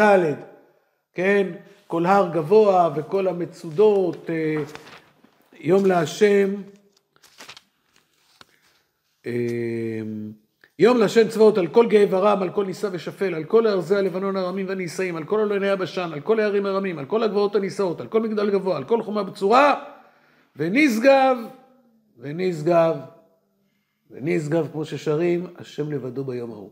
כן? 1.13 1.47
כל 1.87 2.05
הר 2.05 2.29
גבוה 2.33 2.89
וכל 2.95 3.27
המצודות, 3.27 4.29
אה, 4.29 4.55
יום 5.59 5.85
להשם, 5.85 6.55
אה, 9.25 9.31
יום 10.79 10.97
להשם 10.97 11.27
צבאות 11.27 11.57
על 11.57 11.67
כל 11.67 11.87
גאה 11.87 12.05
ורם, 12.09 12.41
על 12.41 12.51
כל 12.53 12.65
נישא 12.65 12.89
ושפל, 12.91 13.35
על 13.35 13.43
כל 13.43 13.67
ארזי 13.67 13.95
הלבנון 13.95 14.35
הרמים 14.35 14.67
והנישאים, 14.67 15.15
על 15.15 15.23
כל 15.23 15.39
אלוהי 15.39 15.69
הבשן, 15.69 16.09
על 16.13 16.21
כל 16.21 16.39
הערים 16.39 16.65
הרמים, 16.65 16.99
על 16.99 17.05
כל 17.05 17.23
הגבעות 17.23 17.55
הנישאות, 17.55 18.01
על 18.01 18.07
כל 18.07 18.21
מגדל 18.21 18.49
גבוה, 18.51 18.77
על 18.77 18.83
כל 18.83 19.01
חומה 19.01 19.23
בצורה, 19.23 19.83
ונשגב, 20.55 21.37
ונשגב, 22.17 22.95
ונשגב, 24.11 24.67
כמו 24.71 24.85
ששרים, 24.85 25.47
השם 25.55 25.91
לבדו 25.91 26.23
ביום 26.23 26.51
ההוא. 26.51 26.71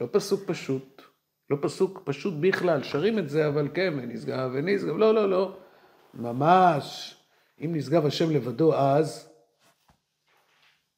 לא 0.00 0.08
פסוק 0.12 0.40
פשוט, 0.46 1.02
לא 1.50 1.56
פסוק 1.60 2.02
פשוט 2.04 2.34
בכלל, 2.40 2.82
שרים 2.82 3.18
את 3.18 3.28
זה, 3.28 3.48
אבל 3.48 3.68
כן, 3.74 3.94
ונשגב, 3.96 4.50
ונשגב, 4.54 4.96
לא, 4.96 5.14
לא, 5.14 5.30
לא, 5.30 5.56
ממש, 6.14 7.16
אם 7.64 7.70
נשגב 7.74 8.06
השם 8.06 8.30
לבדו 8.30 8.74
אז, 8.74 9.28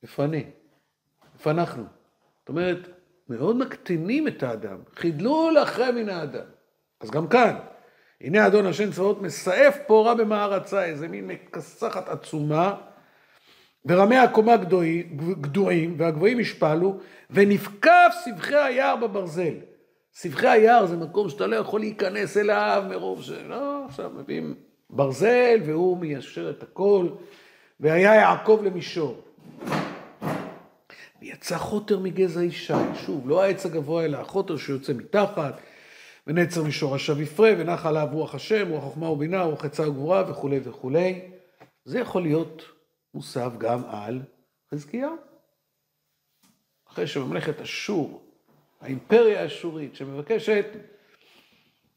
איפה 0.02 0.24
אני? 0.24 0.44
איפה 1.34 1.50
אנחנו? 1.50 1.95
זאת 2.46 2.48
אומרת, 2.48 2.88
מאוד 3.28 3.56
מקטינים 3.56 4.28
את 4.28 4.42
האדם, 4.42 4.76
חידלו 4.96 5.50
לכם 5.50 5.94
מן 5.94 6.08
האדם. 6.08 6.44
אז 7.00 7.10
גם 7.10 7.28
כאן, 7.28 7.56
הנה 8.20 8.46
אדון 8.46 8.66
השם 8.66 8.92
צבאות 8.92 9.22
מסעף 9.22 9.78
פורה 9.86 10.14
במערצה, 10.14 10.84
איזה 10.84 11.08
מין 11.08 11.26
מכסחת 11.26 12.08
עצומה, 12.08 12.74
ורמי 13.84 14.16
הקומה 14.16 14.56
גדועי- 14.56 15.02
גדועים, 15.40 15.94
והגבוהים 15.98 16.40
ישפלו, 16.40 16.98
ונפקף 17.30 18.12
סבכי 18.24 18.56
היער 18.56 18.96
בברזל. 18.96 19.54
סבכי 20.14 20.48
היער 20.48 20.86
זה 20.86 20.96
מקום 20.96 21.28
שאתה 21.28 21.46
לא 21.46 21.56
יכול 21.56 21.80
להיכנס 21.80 22.36
אליו 22.36 22.84
מרוב 22.88 23.22
ש... 23.22 23.30
לא, 23.30 23.84
עכשיו 23.84 24.10
מביאים 24.10 24.54
ברזל, 24.90 25.60
והוא 25.66 25.98
מיישר 25.98 26.50
את 26.50 26.62
הכל, 26.62 27.08
והיה 27.80 28.14
יעקב 28.14 28.60
למישור. 28.64 29.25
ויצא 31.26 31.58
חוטר 31.58 31.98
מגזע 31.98 32.42
ישי, 32.42 32.72
שוב, 33.06 33.28
לא 33.28 33.42
העץ 33.42 33.66
הגבוה 33.66 34.04
אלא 34.04 34.18
החוטר 34.18 34.56
שיוצא 34.56 34.92
מתחת, 34.92 35.60
ונצר 36.26 36.62
משורשיו 36.64 37.22
יפרה, 37.22 37.50
ונח 37.58 37.86
עליו 37.86 38.08
רוח 38.12 38.34
השם, 38.34 38.68
רוח 38.68 38.84
חוכמה 38.84 39.10
ובינה, 39.10 39.42
רוח 39.42 39.64
עצה 39.64 39.88
וגבורה 39.88 40.30
וכולי 40.30 40.60
וכולי. 40.64 41.30
זה 41.84 41.98
יכול 41.98 42.22
להיות 42.22 42.62
מוסב 43.14 43.52
גם 43.58 43.84
על 43.84 44.22
חזקיהו. 44.70 45.16
אחרי 46.88 47.06
שממלכת 47.06 47.60
אשור, 47.60 48.22
האימפריה 48.80 49.42
האשורית, 49.42 49.94
שמבקשת 49.94 50.66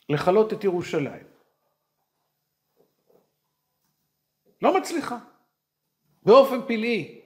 לכלות 0.09 0.53
את 0.53 0.63
ירושלים, 0.63 1.23
לא 4.61 4.77
מצליחה. 4.77 5.17
באופן 6.23 6.67
פלאי, 6.67 7.18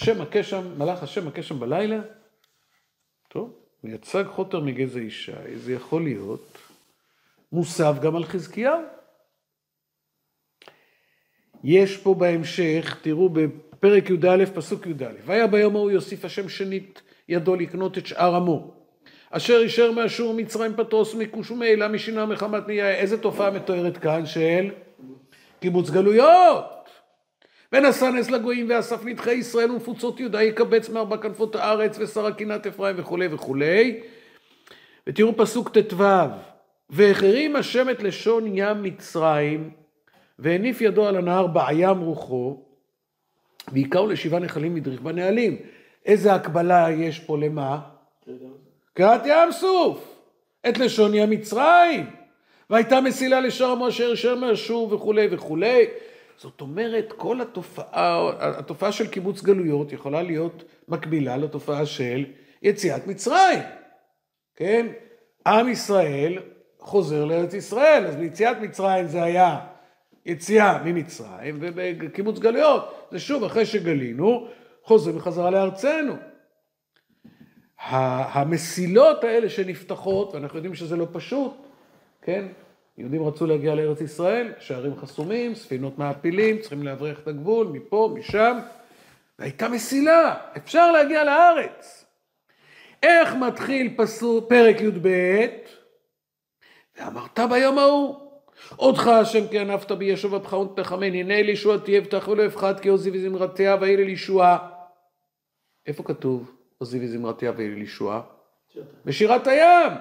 השם 0.00 0.22
מכה 0.22 0.42
שם, 0.42 0.78
מלאך 0.78 1.02
השם 1.02 1.26
מכה 1.26 1.42
שם 1.42 1.60
בלילה, 1.60 2.00
טוב, 3.28 3.52
ויצג 3.84 4.24
חוטר 4.26 4.60
מגזע 4.60 4.98
אישה, 4.98 5.36
זה 5.56 5.72
יכול 5.72 6.02
להיות 6.02 6.58
מוסב 7.52 7.94
גם 8.02 8.16
על 8.16 8.24
חזקיהו. 8.24 8.80
יש 11.64 11.96
פה 11.96 12.14
בהמשך, 12.14 12.98
תראו 13.02 13.28
בפרק 13.28 14.10
י"א, 14.10 14.44
פסוק 14.54 14.86
י"א, 14.86 15.12
והיה 15.24 15.46
ביום 15.46 15.76
ההוא 15.76 15.90
יוסיף 15.90 16.24
השם 16.24 16.48
שנית 16.48 17.02
ידו 17.28 17.56
לקנות 17.56 17.98
את 17.98 18.06
שאר 18.06 18.34
עמו. 18.34 18.74
אשר 19.30 19.60
אישר 19.62 19.92
מאשור 19.92 20.34
מצרים 20.34 20.76
פטרוס 20.76 21.14
מכוש 21.14 21.50
ומעילה 21.50 21.88
משינה 21.88 22.26
מחמת 22.26 22.66
נהיה. 22.66 22.90
איזה 22.90 23.22
תופעה 23.22 23.50
מתוארת 23.50 23.96
כאן 23.96 24.26
של 24.26 24.70
קיבוץ 25.60 25.90
גלויות. 25.90 26.79
ונשא 27.72 28.04
נס 28.04 28.30
לגויים 28.30 28.66
ואסף 28.70 29.04
נדחי 29.04 29.34
ישראל 29.34 29.70
ומפוצות 29.70 30.20
יהודה 30.20 30.42
יקבץ 30.42 30.88
מארבע 30.88 31.16
כנפות 31.16 31.56
הארץ 31.56 31.98
ושר 31.98 32.30
קינת 32.30 32.66
אפרים 32.66 32.96
וכולי 32.98 33.26
וכולי. 33.30 34.00
ותראו 35.06 35.36
פסוק 35.36 35.78
ט"ו 35.78 36.04
והחרים 36.90 37.56
השם 37.56 37.90
את 37.90 38.02
לשון 38.02 38.44
ים 38.46 38.82
מצרים 38.82 39.70
והניף 40.38 40.80
ידו 40.80 41.06
על 41.06 41.16
הנהר 41.16 41.46
בעיים 41.46 42.00
רוחו 42.00 42.62
והיכהו 43.72 44.06
לשבעה 44.06 44.40
נחלים 44.40 44.74
מדריך 44.74 45.00
בנהלים. 45.00 45.56
איזה 46.06 46.34
הקבלה 46.34 46.90
יש 46.90 47.18
פה 47.18 47.38
למה? 47.38 47.78
קריעת 48.94 49.22
ים 49.26 49.52
סוף, 49.52 50.20
את 50.68 50.78
לשון 50.78 51.14
ים 51.14 51.30
מצרים, 51.30 52.06
והייתה 52.70 53.00
מסילה 53.00 53.40
לשאר 53.40 53.70
עמו 53.70 53.88
אשר 53.88 54.12
אשר 54.12 54.34
מאשור 54.34 54.94
וכולי 54.94 55.28
וכולי. 55.30 55.86
זאת 56.40 56.60
אומרת, 56.60 57.12
כל 57.16 57.40
התופעה, 57.40 58.30
התופעה 58.40 58.92
של 58.92 59.06
קיבוץ 59.06 59.42
גלויות 59.42 59.92
יכולה 59.92 60.22
להיות 60.22 60.64
מקבילה 60.88 61.36
לתופעה 61.36 61.86
של 61.86 62.24
יציאת 62.62 63.06
מצרים, 63.06 63.58
כן? 64.56 64.86
עם 65.46 65.68
ישראל 65.68 66.38
חוזר 66.78 67.24
לארץ 67.24 67.54
ישראל, 67.54 68.06
אז 68.06 68.16
ביציאת 68.16 68.56
מצרים 68.60 69.06
זה 69.06 69.22
היה 69.22 69.60
יציאה 70.26 70.82
ממצרים, 70.84 71.58
ובקיבוץ 71.60 72.38
גלויות 72.38 73.08
זה 73.10 73.20
שוב 73.20 73.44
אחרי 73.44 73.66
שגלינו, 73.66 74.48
חוזרים 74.84 75.16
בחזרה 75.16 75.50
לארצנו. 75.50 76.14
המסילות 77.78 79.24
האלה 79.24 79.48
שנפתחות, 79.48 80.34
ואנחנו 80.34 80.58
יודעים 80.58 80.74
שזה 80.74 80.96
לא 80.96 81.06
פשוט, 81.12 81.52
כן? 82.22 82.46
יהודים 83.00 83.26
רצו 83.26 83.46
להגיע 83.46 83.74
לארץ 83.74 84.00
ישראל, 84.00 84.52
שערים 84.58 84.96
חסומים, 84.96 85.54
ספינות 85.54 85.98
מעפילים, 85.98 86.58
צריכים 86.58 86.82
להבריח 86.82 87.18
את 87.20 87.28
הגבול, 87.28 87.66
מפה, 87.66 88.14
משם, 88.18 88.58
והייתה 89.38 89.68
מסילה, 89.68 90.34
אפשר 90.56 90.92
להגיע 90.92 91.24
לארץ. 91.24 92.04
איך 93.02 93.34
מתחיל 93.34 93.94
פסוק, 93.96 94.48
פרק 94.48 94.80
י"ב? 94.80 95.08
ואמרת 96.98 97.38
ביום 97.50 97.78
ההוא, 97.78 98.16
עודך 98.76 99.06
השם 99.06 99.48
כי 99.48 99.58
ענפת 99.58 99.92
בי 99.92 100.04
ישוב 100.04 100.34
אפך 100.34 100.52
ותחמני, 100.52 101.20
הנה 101.20 101.34
אל 101.34 101.48
ישועתי 101.48 101.98
אבטח 101.98 102.28
ולא 102.28 102.46
אפחד 102.46 102.80
כי 102.80 102.88
עוזי 102.88 103.10
וזמרתיה 103.10 103.76
ואהיה 103.80 103.98
אל 103.98 104.08
ישועה. 104.08 104.58
איפה 105.86 106.02
כתוב? 106.02 106.52
עוזי 106.78 107.04
וזמרתיה 107.04 107.52
ואל 107.56 107.82
ישועה? 107.82 108.20
בשירת 109.04 109.46
הים. 109.46 109.92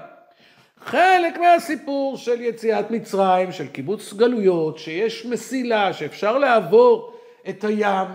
חלק 0.82 1.38
מהסיפור 1.38 2.18
של 2.18 2.42
יציאת 2.42 2.92
מצרים, 2.92 3.52
של 3.52 3.68
קיבוץ 3.68 4.14
גלויות, 4.14 4.78
שיש 4.78 5.26
מסילה, 5.26 5.94
שאפשר 5.94 6.38
לעבור 6.38 7.14
את 7.50 7.64
הים, 7.64 8.08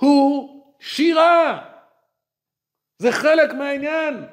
הוא 0.00 0.62
שירה. 0.80 1.62
זה 2.98 3.12
חלק 3.12 3.52
מהעניין. 3.54 4.24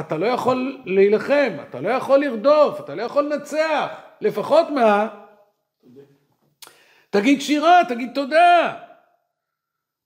אתה 0.00 0.16
לא 0.16 0.26
יכול 0.26 0.82
להילחם, 0.86 1.56
אתה 1.68 1.80
לא 1.80 1.88
יכול 1.88 2.20
לרדוף, 2.20 2.80
אתה 2.80 2.94
לא 2.94 3.02
יכול 3.02 3.24
לנצח. 3.24 3.88
לפחות 4.20 4.70
מה? 4.70 5.08
תגיד 7.10 7.40
שירה, 7.40 7.80
תגיד 7.88 8.10
תודה. 8.14 8.74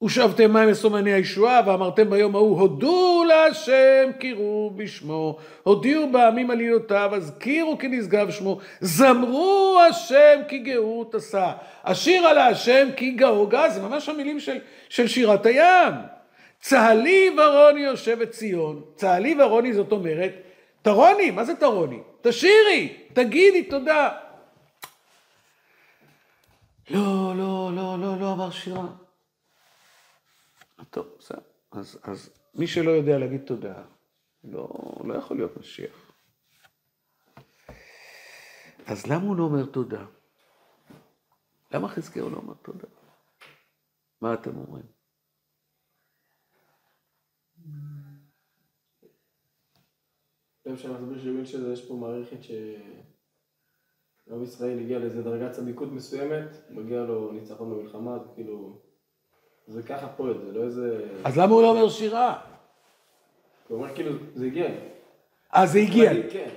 ושאבתם 0.02 0.52
מים 0.52 0.68
מסומני 0.68 1.12
הישועה, 1.12 1.61
ואמרתם 1.66 2.11
ביום 2.11 2.37
ההוא, 2.37 2.61
הודו 2.61 3.24
להשם, 3.28 4.11
קראו 4.20 4.72
בשמו, 4.76 5.38
הודיעו 5.62 6.12
בעמים 6.12 6.50
עלילותיו, 6.50 7.11
הזכירו 7.14 7.78
כי 7.78 7.88
נשגב 7.88 8.30
שמו, 8.30 8.59
זמרו 8.80 9.80
השם 9.88 10.40
כי 10.48 10.59
גאות 10.59 11.14
עשה. 11.14 11.52
השיר 11.85 12.26
על 12.26 12.38
השם 12.38 12.88
כי 12.96 13.11
גאו 13.11 13.46
גז, 13.46 13.74
זה 13.74 13.82
ממש 13.82 14.09
המילים 14.09 14.40
של, 14.40 14.59
של 14.88 15.09
שירת 15.09 15.46
הים. 15.46 15.94
צהלי 16.61 17.30
ורוני 17.38 17.80
יושבת 17.80 18.30
ציון, 18.30 18.82
צהלי 18.94 19.35
ורוני 19.38 19.74
זאת 19.74 19.92
אומרת, 19.92 20.32
תרוני, 20.82 21.30
מה 21.30 21.44
זה 21.44 21.54
תרוני? 21.54 21.98
תשירי, 22.22 22.96
תגידי 23.12 23.62
תודה. 23.62 24.09
לא, 26.90 27.32
לא, 27.37 27.70
לא, 27.76 27.96
לא, 28.00 28.20
לא 28.20 28.32
אמר 28.32 28.50
שירה. 28.50 29.06
טוב, 30.84 31.06
בסדר. 31.18 31.40
אז, 31.70 31.98
אז 32.02 32.30
מי 32.54 32.66
שלא 32.66 32.90
יודע 32.90 33.18
להגיד 33.18 33.40
תודה, 33.46 33.84
לא, 34.44 34.68
לא 35.04 35.14
יכול 35.14 35.36
להיות 35.36 35.56
משיח. 35.56 36.12
אז 38.86 39.06
למה 39.06 39.22
הוא 39.22 39.36
לא 39.36 39.42
אומר 39.44 39.66
תודה? 39.66 40.06
למה 41.70 41.88
חזקיהו 41.88 42.30
לא 42.30 42.36
אומר 42.36 42.54
תודה? 42.54 42.88
מה 44.20 44.34
אתם 44.34 44.56
אומרים? 44.56 44.86
אפשר 50.72 50.92
להסביר 50.92 51.18
שמבין 51.18 51.46
שזה, 51.46 51.72
יש 51.72 51.88
פה 51.88 51.94
מערכת 51.94 52.42
ש... 52.42 52.50
רב 54.28 54.42
ישראל 54.42 54.78
הגיע 54.78 54.98
לאיזה 54.98 55.22
דרגת 55.22 55.52
צדיקות 55.52 55.88
מסוימת, 55.92 56.70
מגיע 56.70 57.02
לו 57.02 57.32
ניצחון 57.32 57.70
במלחמה, 57.70 58.18
כאילו... 58.34 58.82
זה 59.68 59.83
ככה 59.83 60.07
פועל, 60.09 60.35
זה 60.46 60.52
לא 60.59 60.64
איזה... 60.64 61.00
אז 61.24 61.38
למה 61.38 61.52
הוא 61.52 61.62
לא 61.62 61.70
אומר 61.70 61.88
שירה? 61.88 62.38
הוא 63.68 63.79
אומר 63.79 63.94
כאילו, 63.94 64.12
זה 64.35 64.46
הגיע. 64.46 64.66
אה, 65.55 65.66
זה 65.66 65.79
הגיע. 65.79 66.12
כן. 66.31 66.48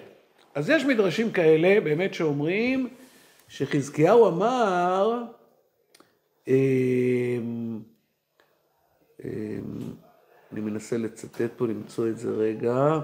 אז 0.56 0.69
יש 0.69 0.86
מדרשים 0.86 1.32
כאלה, 1.32 1.82
באמת, 1.82 2.13
שאומרים 2.13 2.89
שחזקיהו 3.48 4.28
אמר, 4.28 5.24
אמ, 6.48 6.54
אמ, 9.26 9.30
אני 10.52 10.62
מנסה 10.62 10.98
לצטט 10.98 11.52
פה, 11.58 11.67
למצוא 11.67 12.08
את 12.08 12.17
זה 12.17 12.32
רגע, 12.32 13.00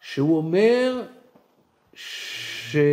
שהוא 0.00 0.36
אומר 0.36 1.06
שזה 1.94 2.84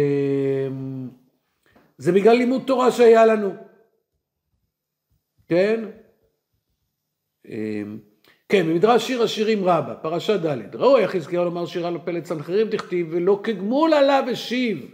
בגלל 2.14 2.38
לימוד 2.38 2.62
תורה 2.68 2.92
שהיה 2.92 3.26
לנו. 3.26 3.67
כן? 5.48 5.86
אמ, 7.46 8.00
כן, 8.50 8.66
במדרש 8.68 9.08
שיר 9.08 9.24
השירים 9.24 9.64
רבה, 9.64 9.96
פרשה 9.96 10.38
ד', 10.38 10.76
ראו 10.76 10.98
איך 10.98 11.12
חזקיהו 11.12 11.46
לומר 11.46 11.66
שירה 11.66 11.90
לפלט 11.90 12.24
צנחרים 12.24 12.70
דכתיב, 12.70 13.08
ולא 13.12 13.40
כגמול 13.44 13.94
עליו 13.94 14.24
השיב. 14.32 14.92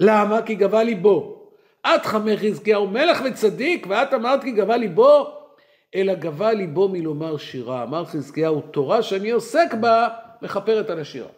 למה? 0.00 0.42
כי 0.42 0.54
גבה 0.54 0.82
ליבו. 0.82 1.50
את 1.86 2.06
חמי 2.06 2.36
חזקיהו 2.36 2.88
מלך 2.88 3.18
וצדיק, 3.24 3.86
ואת 3.90 4.14
אמרת 4.14 4.42
כי 4.42 4.52
גבה 4.52 4.76
ליבו, 4.76 5.26
אלא 5.94 6.14
גבה 6.14 6.52
ליבו 6.52 6.88
מלומר 6.88 7.36
שירה. 7.36 7.82
אמר 7.82 8.04
חזקיהו, 8.04 8.60
תורה 8.60 9.02
שאני 9.02 9.30
עוסק 9.30 9.74
בה, 9.80 10.08
מכפרת 10.42 10.90
על 10.90 11.00
השירה. 11.00 11.28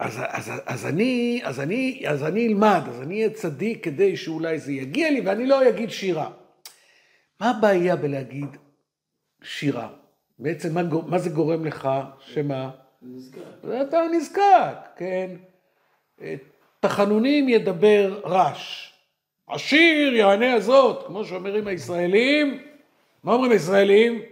אז, 0.00 0.20
אז, 0.28 0.50
אז, 0.66 0.86
אני, 0.86 1.40
אז, 1.44 1.60
אני, 1.60 2.02
אז 2.08 2.24
אני 2.24 2.46
אלמד, 2.46 2.82
אז 2.88 3.00
אני 3.02 3.14
אהיה 3.14 3.30
צדיק 3.30 3.84
כדי 3.84 4.16
שאולי 4.16 4.58
זה 4.58 4.72
יגיע 4.72 5.10
לי 5.10 5.20
ואני 5.20 5.46
לא 5.46 5.68
אגיד 5.68 5.90
שירה. 5.90 6.30
מה 7.40 7.50
הבעיה 7.50 7.96
בלהגיד 7.96 8.56
שירה? 9.42 9.88
בעצם 10.38 10.74
מה, 10.74 10.82
מה 11.06 11.18
זה 11.18 11.30
גורם 11.30 11.64
לך, 11.64 11.88
שמה? 12.20 12.70
נזכר. 13.02 13.82
אתה 13.82 14.00
נזקק, 14.12 14.76
כן? 14.96 15.30
תחנונים 16.80 17.48
ידבר 17.48 18.20
רש. 18.24 18.92
עשיר 19.46 20.14
יענה 20.14 20.52
הזאת, 20.52 21.06
כמו 21.06 21.24
שאומרים 21.24 21.66
הישראלים. 21.66 22.62
מה 23.24 23.32
אומרים 23.32 23.52
הישראלים? 23.52 24.22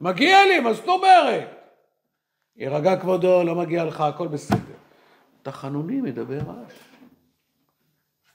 מגיע 0.00 0.46
לי, 0.46 0.60
מה 0.60 0.72
זאת 0.72 0.88
אומרת? 0.88 1.48
יירגע 2.56 2.96
כבודו, 2.96 3.44
לא 3.44 3.54
מגיע 3.54 3.84
לך, 3.84 4.00
הכל 4.00 4.28
בסדר. 4.28 4.65
תחנונים 5.46 6.06
ידבר 6.06 6.38
רעש. 6.38 6.72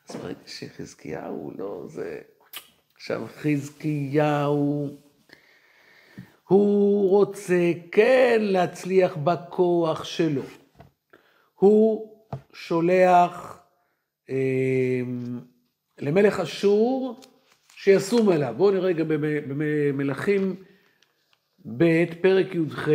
אז 0.10 0.16
ברגע 0.16 0.40
שחזקיהו 0.46 1.52
לא 1.58 1.84
זה... 1.88 2.20
עכשיו 2.96 3.28
חזקיהו, 3.28 4.90
הוא 6.48 7.10
רוצה 7.10 7.72
כן 7.92 8.38
להצליח 8.42 9.16
בכוח 9.16 10.04
שלו. 10.04 10.42
הוא 11.56 12.14
שולח 12.54 13.60
אה, 14.30 15.02
למלך 16.00 16.40
אשור 16.40 17.20
שישום 17.76 18.30
עליו. 18.30 18.54
בואו 18.58 18.72
נראה 18.72 18.86
רגע 18.86 19.04
במלכים 19.48 20.56
ב', 21.78 22.06
פרק 22.22 22.56
י"ח. 22.56 22.90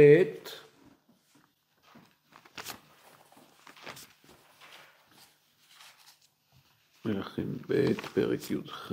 מלכים 7.07 7.59
ב', 7.69 7.93
פרק 8.15 8.51
י"ח. 8.51 8.93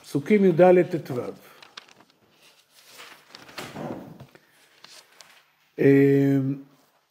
פסוקים 0.00 0.44
י"ד 0.44 0.96
ט"ו. 0.96 1.14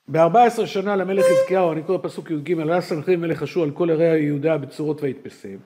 ב-14 0.08 0.66
שנה 0.66 0.96
למלך 0.96 1.26
חזקיהו, 1.26 1.72
אני 1.72 1.84
קורא 1.84 1.98
פסוק 2.02 2.32
י"ג, 2.32 2.60
עלה 2.60 2.82
סנחריב 2.82 3.20
מלך 3.20 3.44
אשור 3.44 3.64
על 3.64 3.72
כל 3.72 3.90
ערי 3.90 4.20
יהודה 4.20 4.58
בצורות 4.58 5.04
ויתפסם. 5.04 5.58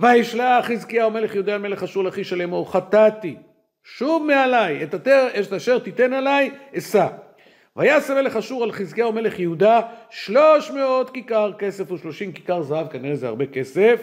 וישלח 0.00 0.66
חזקיהו 0.66 1.10
מלך 1.10 1.34
יהודה 1.34 1.58
מלך 1.58 1.82
אשור 1.82 2.04
לכיש 2.04 2.32
לאמור 2.32 2.72
חטאתי 2.72 3.36
שוב 3.84 4.26
מעלי 4.26 4.84
את 4.84 5.52
אשר 5.52 5.78
תיתן 5.78 6.12
עלי 6.12 6.50
אשא. 6.78 7.06
ויעשה 7.76 8.14
מלך 8.14 8.36
אשור 8.36 8.64
על 8.64 8.72
חזקיהו 8.72 9.12
מלך 9.12 9.38
יהודה 9.38 9.80
שלוש 10.10 10.70
מאות 10.70 11.10
כיכר 11.10 11.52
כסף 11.58 11.90
ושלושים 11.90 12.32
כיכר 12.32 12.62
זהב, 12.62 12.88
כנראה 12.88 13.16
זה 13.16 13.28
הרבה 13.28 13.46
כסף. 13.46 14.02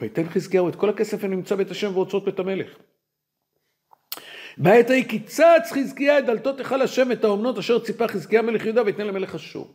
ויתן 0.00 0.28
חזקיהו 0.28 0.68
את 0.68 0.76
כל 0.76 0.88
הכסף 0.88 1.24
הנמצא 1.24 1.54
בית 1.54 1.70
השם 1.70 1.96
ואוצרות 1.96 2.24
בית 2.24 2.38
המלך. 2.38 2.76
בעת 4.58 4.90
ההיא 4.90 5.08
קיצץ 5.08 5.72
חזקיה 5.72 6.18
את 6.18 6.26
דלתות 6.26 6.58
היכל 6.58 6.82
השם 6.82 7.12
את 7.12 7.24
האומנות 7.24 7.58
אשר 7.58 7.78
ציפה 7.78 8.08
חזקיה 8.08 8.42
מלך 8.42 8.64
יהודה 8.64 8.82
ויתן 8.82 9.06
למלך 9.06 9.34
אשור. 9.34 9.74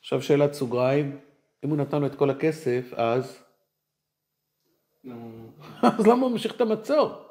עכשיו 0.00 0.22
שאלת 0.22 0.52
סוגריים, 0.52 1.18
אם 1.64 1.70
הוא 1.70 1.78
נתן 1.78 2.00
לו 2.00 2.06
את 2.06 2.14
כל 2.14 2.30
הכסף, 2.30 2.92
אז... 2.92 3.44
אז 5.82 6.06
למה 6.06 6.22
הוא 6.22 6.30
ממשיך 6.30 6.56
את 6.56 6.60
המצור? 6.60 7.24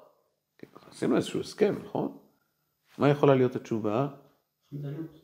עשינו 0.91 1.15
איזשהו 1.15 1.39
הסכם, 1.39 1.75
נכון? 1.83 2.17
מה 2.97 3.09
יכולה 3.09 3.35
להיות 3.35 3.55
התשובה? 3.55 4.07
חמדנות. 4.69 5.19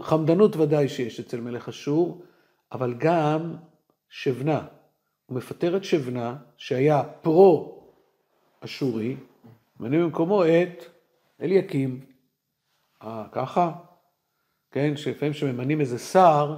חמדנות. 0.00 0.56
ודאי 0.56 0.88
שיש 0.88 1.20
אצל 1.20 1.40
מלך 1.40 1.68
אשור, 1.68 2.22
אבל 2.72 2.94
גם 2.98 3.54
שבנה. 4.08 4.66
הוא 5.26 5.36
מפטר 5.36 5.76
את 5.76 5.84
שבנה, 5.84 6.36
שהיה 6.56 7.02
פרו-אשורי, 7.22 9.16
ומנה 9.80 9.98
במקומו 9.98 10.44
את 10.44 10.84
אליקים. 11.40 12.00
אה, 13.02 13.24
ככה? 13.32 13.72
כן, 14.70 14.96
שלפעמים 14.96 15.32
כשממנים 15.32 15.80
איזה 15.80 15.98
שר, 15.98 16.56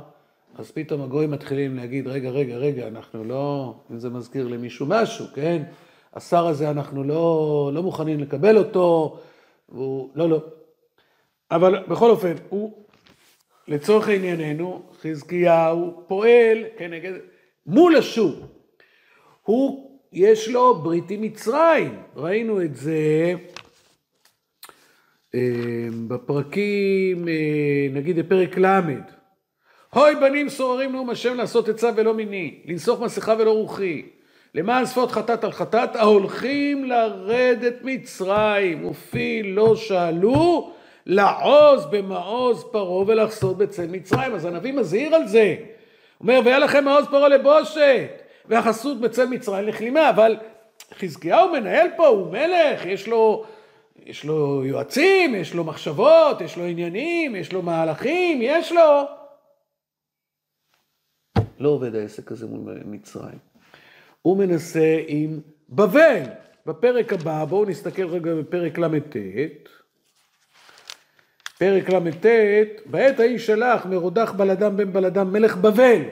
אז 0.54 0.70
פתאום 0.70 1.02
הגויים 1.02 1.30
מתחילים 1.30 1.76
להגיד, 1.76 2.06
רגע, 2.06 2.30
רגע, 2.30 2.56
רגע, 2.56 2.88
אנחנו 2.88 3.24
לא, 3.24 3.74
אם 3.90 3.98
זה 3.98 4.10
מזכיר 4.10 4.48
למישהו 4.48 4.86
משהו, 4.88 5.26
כן? 5.34 5.62
השר 6.14 6.46
הזה, 6.46 6.70
אנחנו 6.70 7.04
לא, 7.04 7.70
לא 7.74 7.82
מוכנים 7.82 8.20
לקבל 8.20 8.58
אותו, 8.58 9.18
הוא, 9.66 10.10
לא, 10.14 10.28
לא. 10.28 10.44
אבל 11.50 11.78
בכל 11.88 12.10
אופן, 12.10 12.32
הוא, 12.48 12.84
לצורך 13.68 14.08
ענייננו, 14.08 14.82
חזקיהו 15.02 16.04
פועל 16.08 16.64
כנגד, 16.78 17.12
מול 17.66 17.96
אשור. 17.96 18.34
הוא, 19.42 19.90
יש 20.12 20.48
לו 20.48 20.74
ברית 20.74 21.10
עם 21.10 21.22
מצרים, 21.22 22.02
ראינו 22.16 22.62
את 22.62 22.76
זה 22.76 23.34
אה, 25.34 25.40
בפרקים, 26.08 27.28
אה, 27.28 27.88
נגיד 27.92 28.18
בפרק 28.18 28.58
ל', 28.58 28.80
הוי 29.94 30.14
בנים 30.14 30.48
סוררים 30.48 30.92
נאום 30.92 31.10
השם 31.10 31.36
לעשות 31.36 31.68
עצה 31.68 31.90
ולא 31.96 32.14
מיני, 32.14 32.62
לנסוך 32.64 33.00
מסכה 33.00 33.34
ולא 33.38 33.50
רוחי, 33.50 34.02
למען 34.54 34.86
שפות 34.86 35.12
חטאת 35.12 35.44
על 35.44 35.52
חטאת, 35.52 35.96
ההולכים 35.96 36.84
לרדת 36.84 37.74
מצרים, 37.82 38.86
ופי 38.86 39.42
לא 39.42 39.76
שאלו, 39.76 40.72
לעוז 41.08 41.86
במעוז 41.86 42.64
פרעה 42.72 43.04
ולחסות 43.06 43.58
בצל 43.58 43.86
מצרים. 43.86 44.34
אז 44.34 44.44
הנביא 44.44 44.72
מזהיר 44.72 45.14
על 45.14 45.28
זה. 45.28 45.56
אומר, 46.20 46.40
והיה 46.44 46.58
לכם 46.58 46.84
מעוז 46.84 47.06
פרעה 47.06 47.28
לבושת, 47.28 48.10
והחסות 48.46 49.00
בצל 49.00 49.26
מצרים 49.26 49.68
לכלימה. 49.68 50.10
אבל 50.10 50.36
חזקיהו 50.94 51.52
מנהל 51.52 51.86
פה, 51.96 52.06
הוא 52.06 52.32
מלך, 52.32 52.86
יש 52.86 53.08
לו, 53.08 53.44
יש 54.06 54.24
לו 54.24 54.64
יועצים, 54.64 55.34
יש 55.34 55.54
לו 55.54 55.64
מחשבות, 55.64 56.40
יש 56.40 56.56
לו 56.56 56.64
עניינים, 56.64 57.36
יש 57.36 57.52
לו 57.52 57.62
מהלכים, 57.62 58.38
יש 58.42 58.72
לו... 58.72 59.02
לא 61.58 61.68
עובד 61.68 61.94
העסק 61.94 62.32
הזה 62.32 62.46
מול 62.46 62.78
מצרים. 62.84 63.38
הוא 64.22 64.38
מנסה 64.38 64.96
עם 65.06 65.40
בבל. 65.68 66.22
בפרק 66.66 67.12
הבא, 67.12 67.44
בואו 67.44 67.64
נסתכל 67.64 68.06
רגע 68.06 68.34
בפרק 68.34 68.78
ל"ט. 68.78 69.16
פרק 71.58 71.90
ל"ט, 71.90 72.26
בעת 72.86 73.20
ההיא 73.20 73.38
שלח 73.38 73.86
מרודח 73.86 74.32
בלדם 74.32 74.76
בן 74.76 74.92
בלדם 74.92 75.32
מלך 75.32 75.56
בבל. 75.56 76.02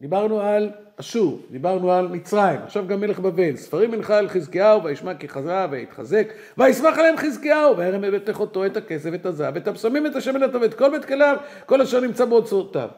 דיברנו 0.00 0.40
על 0.40 0.70
אשור, 1.00 1.40
דיברנו 1.50 1.92
על 1.92 2.08
מצרים, 2.08 2.60
עכשיו 2.62 2.86
גם 2.86 3.00
מלך 3.00 3.18
בבל. 3.18 3.56
ספרים 3.56 3.90
מנחה 3.90 4.18
על 4.18 4.28
חזקיהו, 4.28 4.84
וישמע 4.84 5.14
כי 5.14 5.28
חזה 5.28 5.66
ויתחזק, 5.70 6.32
וישמח 6.58 6.98
עליהם 6.98 7.16
חזקיהו, 7.16 7.76
וירם 7.76 8.00
בבית 8.00 8.30
אחותו 8.30 8.66
את 8.66 8.76
הכסף, 8.76 9.10
את 9.14 9.26
הזהב, 9.26 9.56
את 9.56 9.68
הבשמים, 9.68 10.06
את 10.06 10.16
השמן, 10.16 10.44
את 10.64 10.74
כל 10.74 10.90
בית 10.90 11.04
כליו, 11.04 11.36
כל 11.66 11.82
אשר 11.82 12.00
נמצא 12.00 12.24
באוצרותיו. 12.24 12.88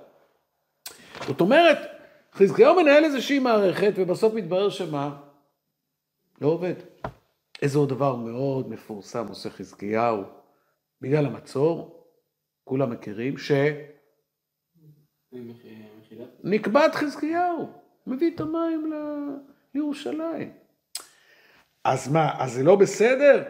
זאת 1.27 1.41
אומרת, 1.41 1.79
חזקיהו 2.35 2.77
מנהל 2.77 3.05
איזושהי 3.05 3.39
מערכת, 3.39 3.93
ובסוף 3.97 4.35
מתברר 4.35 4.71
שמה? 4.71 5.17
לא 6.41 6.49
עובד. 6.49 6.75
איזה 7.63 7.79
עוד 7.79 7.89
דבר 7.89 8.17
מאוד 8.17 8.71
מפורסם 8.71 9.27
עושה 9.29 9.51
חזקיהו, 9.51 10.23
בגלל 11.01 11.27
המצור, 11.27 12.05
כולם 12.65 12.91
מכירים, 12.91 13.39
ש... 13.39 13.53
נקבע 16.45 16.87
את 16.87 16.95
חזקיהו, 16.95 17.71
מביא 18.07 18.35
את 18.35 18.41
המים 18.41 18.93
לירושלים. 19.75 20.53
אז 21.85 22.13
מה, 22.13 22.43
אז 22.43 22.53
זה 22.53 22.63
לא 22.63 22.77
בסדר? 22.77 23.45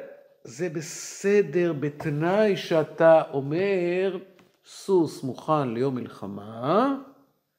זה 0.45 0.69
בסדר 0.69 1.73
בתנאי 1.73 2.57
שאתה 2.57 3.23
אומר, 3.33 4.19
סוס 4.65 5.23
מוכן 5.23 5.69
ליום 5.69 5.95
מלחמה, 5.95 6.97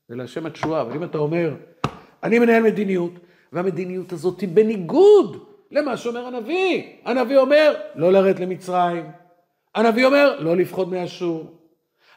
ולהשם 0.10 0.46
התשועה. 0.46 0.82
אבל 0.82 0.96
אם 0.96 1.04
אתה 1.04 1.18
אומר, 1.18 1.56
אני 2.24 2.40
מנהל 2.40 2.64
מדיניות, 2.64 3.12
והמדיניות 3.54 4.12
הזאת 4.12 4.42
היא 4.42 4.50
בניגוד 4.50 5.48
למה 5.72 5.98
שאומר 5.98 6.26
הנביא. 6.26 6.84
הנביא 7.06 7.38
אומר, 7.38 7.76
לא 7.96 8.12
לרדת 8.12 8.40
למצרים. 8.40 9.06
הנביא 9.78 10.06
אומר, 10.06 10.40
לא 10.40 10.56
לפחוד 10.56 10.90
מאשור. 10.90 11.46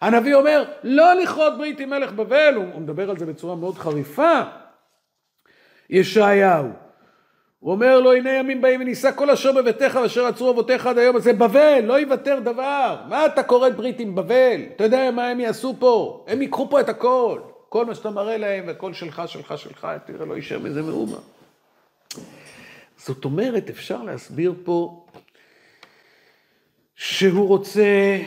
הנביא 0.01 0.35
אומר, 0.35 0.65
לא 0.83 1.15
לכרות 1.15 1.59
ברית 1.59 1.81
עם 1.81 1.91
מלך 1.91 2.13
בבל, 2.13 2.55
הוא, 2.57 2.65
הוא 2.73 2.81
מדבר 2.81 3.11
על 3.11 3.19
זה 3.19 3.27
בצורה 3.27 3.57
מאוד 3.57 3.79
חריפה. 3.79 4.41
ישעיהו, 5.91 6.69
הוא 7.59 7.73
אומר 7.73 8.01
לו, 8.01 8.13
הנה 8.13 8.33
ימים 8.33 8.61
באים 8.61 8.81
ונישא 8.81 9.11
כל 9.15 9.31
אשר 9.31 9.53
בביתך 9.53 9.99
ואשר 10.03 10.27
עצרו 10.27 10.51
אבותיך 10.51 10.87
עד 10.87 10.99
היום 10.99 11.17
הזה, 11.17 11.33
בבל, 11.33 11.81
לא 11.85 12.01
יוותר 12.01 12.39
דבר. 12.41 12.97
מה 13.09 13.27
אתה 13.27 13.43
כורת 13.43 13.77
ברית 13.77 14.01
עם 14.01 14.15
בבל? 14.15 14.61
אתה 14.77 14.85
יודע 14.85 15.11
מה 15.11 15.29
הם 15.29 15.41
יעשו 15.41 15.75
פה? 15.79 16.25
הם 16.29 16.43
ייקחו 16.43 16.71
פה 16.71 16.81
את 16.81 16.89
הכל. 16.89 17.41
כל 17.69 17.85
מה 17.85 17.95
שאתה 17.95 18.11
מראה 18.11 18.37
להם, 18.37 18.65
והכל 18.67 18.93
שלך, 18.93 19.23
שלך, 19.27 19.59
שלך, 19.59 19.87
תראה, 20.07 20.27
לא 20.27 20.35
יישאר 20.35 20.59
מזה 20.59 20.83
מאומה. 20.83 21.19
זאת 22.97 23.25
אומרת, 23.25 23.71
אפשר 23.71 24.03
להסביר 24.03 24.55
פה 24.65 25.07
שהוא 27.03 27.49
רוצה 27.49 28.19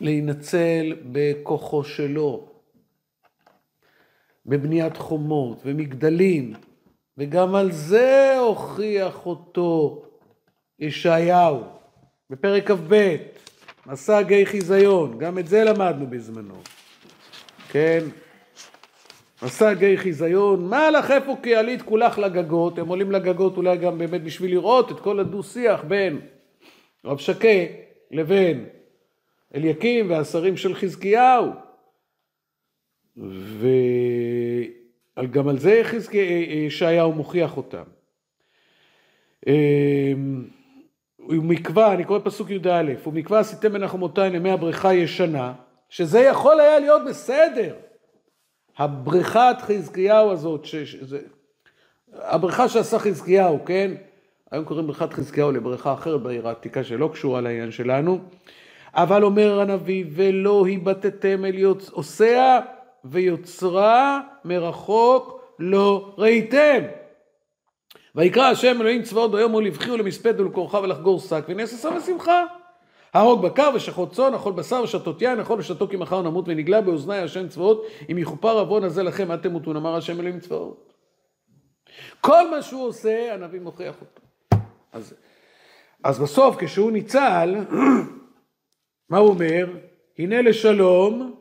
להינצל 0.00 0.96
בכוחו 1.12 1.84
שלו, 1.84 2.48
בבניית 4.46 4.96
חומות 4.96 5.58
ומגדלים, 5.64 6.54
וגם 7.18 7.54
על 7.54 7.72
זה 7.72 8.36
הוכיח 8.38 9.26
אותו 9.26 10.02
ישעיהו, 10.78 11.64
בפרק 12.30 12.70
כ"ב, 12.70 13.16
מסע 13.86 14.22
גיא 14.22 14.44
חיזיון, 14.44 15.18
גם 15.18 15.38
את 15.38 15.46
זה 15.46 15.64
למדנו 15.64 16.06
בזמנו. 16.06 16.62
כן? 17.68 18.00
עשה 19.40 19.74
גיא 19.74 19.96
חיזיון, 19.96 20.68
מה 20.68 20.90
לך 20.90 21.10
איפה 21.10 21.36
כי 21.42 21.54
עלית 21.54 21.82
כולך 21.82 22.18
לגגות, 22.18 22.78
הם 22.78 22.88
עולים 22.88 23.12
לגגות 23.12 23.56
אולי 23.56 23.76
גם 23.76 23.98
באמת 23.98 24.22
בשביל 24.22 24.50
לראות 24.50 24.90
את 24.92 25.00
כל 25.00 25.20
הדו-שיח 25.20 25.84
בין 25.84 26.20
רב 27.04 27.18
שקה 27.18 27.58
לבין 28.10 28.66
אליקים 29.54 30.10
והשרים 30.10 30.56
של 30.56 30.74
חזקיהו. 30.74 31.50
וגם 35.16 35.48
על 35.48 35.58
זה 35.58 35.82
ישעיהו 36.66 37.12
מוכיח 37.12 37.56
אותם. 37.56 37.82
אמ, 39.46 40.44
ומקווה, 41.28 41.94
אני 41.94 42.04
קורא 42.04 42.18
פסוק 42.24 42.50
י"א, 42.50 42.92
ומקווה 43.06 43.40
עשיתם 43.40 43.72
מנחמותיי 43.72 44.30
לימי 44.30 44.50
הבריכה 44.50 44.94
ישנה, 44.94 45.52
שזה 45.88 46.20
יכול 46.20 46.60
היה 46.60 46.78
להיות 46.78 47.02
בסדר. 47.08 47.74
הבריכת 48.78 49.56
חזקיהו 49.60 50.30
הזאת, 50.30 50.64
שזה, 50.64 51.18
הבריכה 52.12 52.68
שעשה 52.68 52.98
חזקיהו, 52.98 53.64
כן? 53.64 53.92
היום 54.50 54.64
קוראים 54.64 54.86
בריכת 54.86 55.12
חזקיהו 55.12 55.52
לבריכה 55.52 55.92
אחרת 55.92 56.22
בעיר 56.22 56.48
העתיקה 56.48 56.84
שלא 56.84 57.10
קשורה 57.12 57.40
לעניין 57.40 57.70
שלנו, 57.70 58.18
אבל 58.94 59.24
אומר 59.24 59.60
הנביא, 59.60 60.04
ולא 60.10 60.66
היבטאתם 60.66 61.44
אל 61.44 61.58
יוצ... 61.58 61.90
עושיה 61.90 62.60
ויוצרה 63.04 64.20
מרחוק 64.44 65.40
לא 65.58 66.14
ראיתם. 66.18 66.82
ויקרא 68.14 68.44
השם 68.44 68.80
אלוהים 68.80 69.02
צבאות 69.02 69.32
ביום 69.32 69.54
ולבכי 69.54 69.90
ולמספד 69.90 70.40
ולכורחה 70.40 70.78
ולחגור 70.78 71.20
שק 71.20 71.44
ונס 71.48 71.74
עשה 71.74 71.88
ושמחה. 71.88 72.44
הרוג 73.18 73.42
בקר 73.42 73.70
ושחוט 73.74 74.12
צאן, 74.12 74.34
אכול 74.34 74.52
בשר 74.52 74.80
ושתות 74.84 75.22
יין, 75.22 75.40
אכול 75.40 75.58
ושתו 75.60 75.88
כי 75.88 75.96
מחר 75.96 76.22
נמות 76.22 76.44
ונגלה 76.48 76.80
באוזני 76.80 77.18
השם 77.18 77.48
צבאות, 77.48 77.86
אם 78.12 78.18
יכופר 78.18 78.58
עוון 78.58 78.84
הזה 78.84 79.02
לכם 79.02 79.30
עד 79.30 79.40
תמותון, 79.40 79.76
אמר 79.76 79.96
השם 79.96 80.20
אלוהים 80.20 80.40
צבאות. 80.40 80.92
כל 82.20 82.50
מה 82.50 82.62
שהוא 82.62 82.86
עושה, 82.86 83.34
הנביא 83.34 83.60
מוכיח 83.60 83.94
אותו. 84.00 84.20
אז, 84.92 85.14
אז 86.04 86.18
בסוף, 86.18 86.56
כשהוא 86.58 86.92
ניצל, 86.92 87.54
מה 89.10 89.18
הוא 89.18 89.28
אומר? 89.28 89.66
הנה 90.18 90.42
לשלום, 90.42 91.34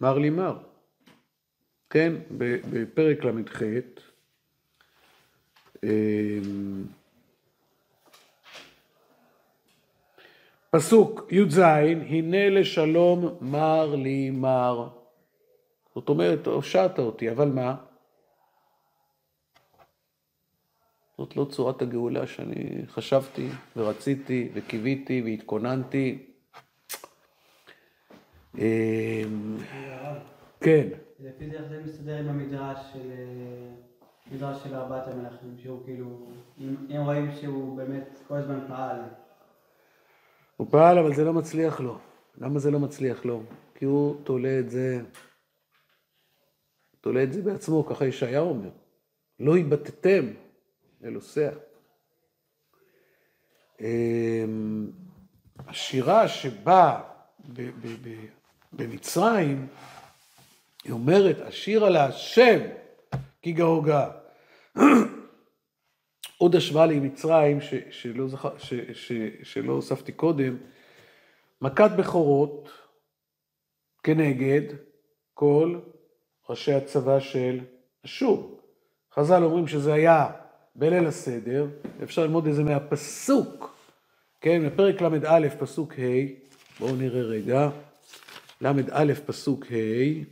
מר 0.00 0.18
לי 0.18 0.30
מר. 0.30 0.56
כן, 1.90 2.12
בפרק 2.70 3.24
ל"ח, 3.24 3.62
פסוק 10.76 11.32
י"ז, 11.32 11.58
הנה 12.08 12.50
לשלום 12.50 13.38
מר 13.40 13.94
לי 13.94 14.30
מר. 14.30 14.88
זאת 15.94 16.08
אומרת, 16.08 16.46
הושעת 16.46 16.98
אותי, 16.98 17.30
אבל 17.30 17.48
מה? 17.48 17.76
זאת 21.18 21.36
לא 21.36 21.44
צורת 21.44 21.82
הגאולה 21.82 22.26
שאני 22.26 22.86
חשבתי 22.86 23.48
ורציתי 23.76 24.48
וקיוויתי 24.54 25.22
והתכוננתי. 25.24 26.26
אמ, 28.58 29.56
כן. 30.60 30.88
לפי 31.20 31.50
איך 31.52 31.62
זה 31.68 31.82
מסתדר 31.84 32.18
עם 32.18 32.28
המדרש 32.28 32.78
של... 32.92 33.10
מדרש 34.32 34.62
של 34.64 34.74
ארבעת 34.74 35.08
המלכים, 35.08 35.56
שהוא 35.62 35.84
כאילו, 35.84 36.26
אם 36.60 37.00
רואים 37.04 37.30
שהוא 37.40 37.76
באמת 37.76 38.18
כל 38.28 38.36
הזמן 38.36 38.60
פעל. 38.68 39.00
הוא 40.62 40.70
פעל, 40.70 40.98
אבל 40.98 41.14
זה 41.14 41.24
לא 41.24 41.32
מצליח 41.32 41.80
לו. 41.80 41.98
למה 42.38 42.58
זה 42.58 42.70
לא 42.70 42.78
מצליח 42.78 43.24
לו? 43.24 43.42
כי 43.74 43.84
הוא 43.84 44.24
תולה 44.24 44.58
את 44.58 44.70
זה, 44.70 45.00
תולה 47.00 47.22
את 47.22 47.32
זה 47.32 47.42
בעצמו, 47.42 47.86
ככה 47.86 48.06
ישעיהו 48.06 48.48
אומר. 48.48 48.70
לא 49.40 49.56
התבטאתם 49.56 50.26
אל 51.04 51.14
עושיה. 51.14 51.50
אמ, 53.80 54.90
השירה 55.58 56.28
שבאה 56.28 57.00
במצרים, 58.72 59.66
היא 60.84 60.92
אומרת, 60.92 61.40
השיר 61.40 61.84
על 61.84 61.96
השם 61.96 62.60
כי 63.42 63.52
גאוגה. 63.52 64.10
עוד 66.42 66.56
השוואה 66.56 66.86
לי 66.86 67.00
מצרים 67.00 67.60
ש, 67.60 67.74
שלא, 67.90 68.28
זכ... 68.28 68.48
ש, 68.58 68.74
ש, 68.92 69.12
שלא 69.42 69.72
הוספתי 69.72 70.12
קודם, 70.12 70.56
מכת 71.60 71.90
בכורות 71.98 72.70
כנגד 74.02 74.62
כל 75.34 75.78
ראשי 76.48 76.72
הצבא 76.72 77.20
של 77.20 77.60
אשור. 78.04 78.60
חז"ל 79.14 79.44
אומרים 79.44 79.66
שזה 79.66 79.94
היה 79.94 80.30
בליל 80.74 81.06
הסדר, 81.06 81.66
אפשר 82.02 82.22
ללמוד 82.22 82.46
את 82.46 82.54
זה 82.54 82.62
מהפסוק, 82.64 83.76
כן, 84.40 84.66
בפרק 84.66 85.00
ל"א 85.00 85.48
פסוק 85.58 85.92
ה', 85.92 86.26
בואו 86.80 86.96
נראה 86.96 87.22
רגע, 87.22 87.68
ל"א 88.60 89.14
פסוק 89.26 89.66
ה', 89.66 90.24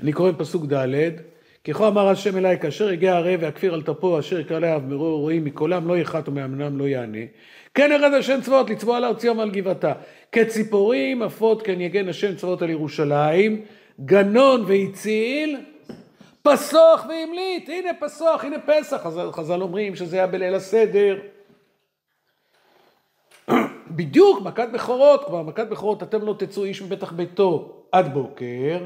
אני 0.00 0.12
קורא 0.12 0.32
פסוק 0.38 0.64
ד', 0.72 1.37
ככה 1.74 1.88
אמר 1.88 2.08
השם 2.08 2.36
אליי, 2.36 2.58
כאשר 2.58 2.92
יגיע 2.92 3.14
הערב 3.14 3.40
והכפיר 3.42 3.74
על 3.74 3.82
תפו, 3.82 4.18
אשר 4.18 4.40
יקרא 4.40 4.56
עליו 4.56 4.82
מרור 4.88 5.20
רואים 5.20 5.44
מקולם 5.44 5.88
לא 5.88 5.98
יחת 5.98 6.28
ומאמנם 6.28 6.78
לא 6.78 6.84
יענה. 6.84 7.18
כן 7.74 7.90
ירד 7.92 8.12
השם 8.12 8.40
צבאות 8.40 8.70
לצבוע 8.70 8.96
על 8.96 9.04
ארצי 9.04 9.28
ועל 9.28 9.50
גבעתה. 9.50 9.92
כציפורים 10.32 11.22
עפות 11.22 11.62
כן 11.62 11.80
יגן 11.80 12.08
השם 12.08 12.36
צבאות 12.36 12.62
על 12.62 12.70
ירושלים, 12.70 13.64
גנון 14.00 14.64
והציל, 14.66 15.56
פסוח 16.42 17.06
והמליט. 17.08 17.68
הנה 17.68 17.90
פסוח, 18.00 18.44
הנה 18.44 18.56
פסח. 18.66 19.00
חז"ל, 19.04 19.30
חז"ל 19.32 19.62
אומרים 19.62 19.96
שזה 19.96 20.16
היה 20.16 20.26
בליל 20.26 20.54
הסדר. 20.54 21.18
בדיוק 23.90 24.42
מכת 24.42 24.68
בכורות, 24.72 25.24
כבר 25.24 25.42
מכת 25.42 25.66
בכורות, 25.66 26.02
אתם 26.02 26.22
לא 26.22 26.34
תצאו 26.38 26.64
איש 26.64 26.82
מבטח 26.82 27.12
ביתו 27.12 27.82
עד 27.92 28.14
בוקר. 28.14 28.78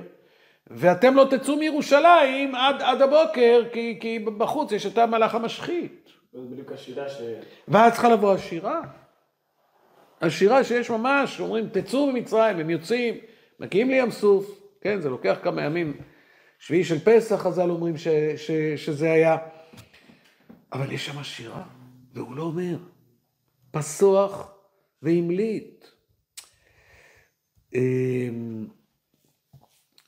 ואתם 0.70 1.14
לא 1.14 1.26
תצאו 1.30 1.56
מירושלים 1.56 2.54
עד, 2.54 2.82
עד 2.82 3.02
הבוקר, 3.02 3.62
כי, 3.72 3.98
כי 4.00 4.18
בחוץ 4.18 4.72
יש 4.72 4.86
את 4.86 4.98
המלאך 4.98 5.34
המשחית. 5.34 6.08
זאת 6.32 6.50
בדיוק 6.50 6.72
השירה 6.72 7.08
ש... 7.08 7.22
ואז 7.68 7.92
צריכה 7.92 8.08
לבוא 8.08 8.34
השירה. 8.34 8.80
השירה 10.20 10.64
שיש 10.64 10.90
ממש, 10.90 11.40
אומרים, 11.40 11.68
תצאו 11.68 12.12
ממצרים, 12.12 12.58
הם 12.58 12.70
יוצאים, 12.70 13.14
מגיעים 13.60 13.90
לים 13.90 14.10
סוף, 14.10 14.60
כן, 14.80 15.00
זה 15.00 15.08
לוקח 15.08 15.38
כמה 15.42 15.62
ימים. 15.62 15.96
שביעי 16.58 16.84
של 16.84 16.98
פסח, 16.98 17.36
חז"ל 17.36 17.70
אומרים 17.70 17.96
ש, 17.96 18.08
ש, 18.36 18.50
שזה 18.76 19.12
היה. 19.12 19.36
אבל 20.72 20.92
יש 20.92 21.06
שם 21.06 21.22
שירה, 21.22 21.62
והוא 22.14 22.36
לא 22.36 22.42
אומר, 22.42 22.76
פסוח 23.70 24.54
והמליט. 25.02 25.84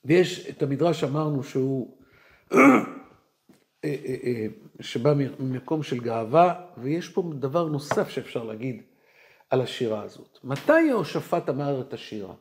ויש 0.05 0.49
את 0.51 0.63
המדרש 0.63 1.05
אמרנו 1.05 1.43
שהוא, 1.43 1.97
אה, 2.53 2.59
אה, 3.85 4.17
אה, 4.25 4.47
שבא 4.81 5.15
ממקום 5.39 5.83
של 5.83 6.01
גאווה, 6.01 6.67
ויש 6.77 7.09
פה 7.09 7.23
דבר 7.39 7.69
נוסף 7.69 8.09
שאפשר 8.09 8.45
להגיד 8.45 8.83
על 9.51 9.61
השירה 9.61 10.03
הזאת. 10.03 10.39
מתי 10.45 10.81
יהושפט 10.81 11.49
אמר 11.49 11.81
את 11.81 11.93
השירה? 11.93 12.35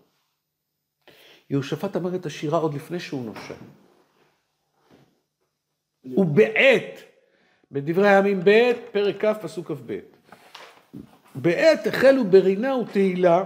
יהושפט 1.50 1.96
אמר 1.96 2.16
את 2.16 2.26
השירה 2.26 2.60
עוד 2.60 2.74
לפני 2.74 3.00
שהוא 3.00 3.26
נושם. 3.26 3.64
הוא 6.04 6.26
בעת, 6.26 7.00
בדברי 7.72 8.10
הימים 8.10 8.40
ב', 8.44 8.72
פרק 8.92 9.26
כ', 9.26 9.42
פסוק 9.42 9.72
כ"ב. 9.72 10.00
בעת 11.36 11.88
החלו 11.88 12.26
ברינה 12.26 12.76
ותהילה, 12.76 13.44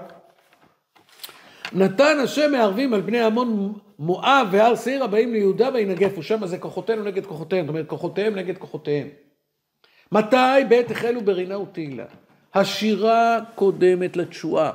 נתן 1.73 2.19
השם 2.23 2.51
מערבים 2.51 2.93
על 2.93 3.01
בני 3.01 3.21
עמון 3.21 3.73
מואב 3.99 4.47
והר 4.51 4.75
שעיר 4.75 5.03
הבאים 5.03 5.34
ליהודה 5.34 5.69
וינגפו, 5.73 6.23
שם 6.23 6.47
זה 6.47 6.58
כוחותינו 6.58 7.03
נגד 7.03 7.25
כוחותיהם, 7.25 7.65
זאת 7.65 7.69
אומרת 7.69 7.88
כוחותיהם 7.88 8.36
נגד 8.36 8.58
כוחותיהם. 8.58 9.08
מתי? 10.12 10.63
בעת 10.69 10.91
החלו 10.91 11.21
ברינה 11.21 11.60
ותהילה. 11.60 12.06
השירה 12.53 13.39
קודמת 13.56 14.17
לתשועה. 14.17 14.71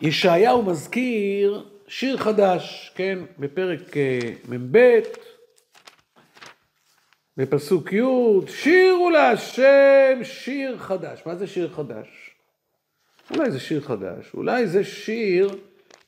ישעיהו 0.00 0.62
מזכיר 0.62 1.64
שיר 1.88 2.16
חדש, 2.16 2.92
כן, 2.94 3.18
בפרק 3.38 3.96
אה, 3.96 4.18
מ"ב, 4.48 4.78
בפסוק 7.36 7.92
י', 7.92 8.02
שירו 8.48 9.10
להשם 9.10 10.24
שיר 10.24 10.78
חדש. 10.78 11.22
מה 11.26 11.34
זה 11.34 11.46
שיר 11.46 11.68
חדש? 11.68 12.23
אולי 13.30 13.50
זה 13.50 13.60
שיר 13.60 13.80
חדש, 13.80 14.34
אולי 14.34 14.66
זה 14.66 14.84
שיר 14.84 15.58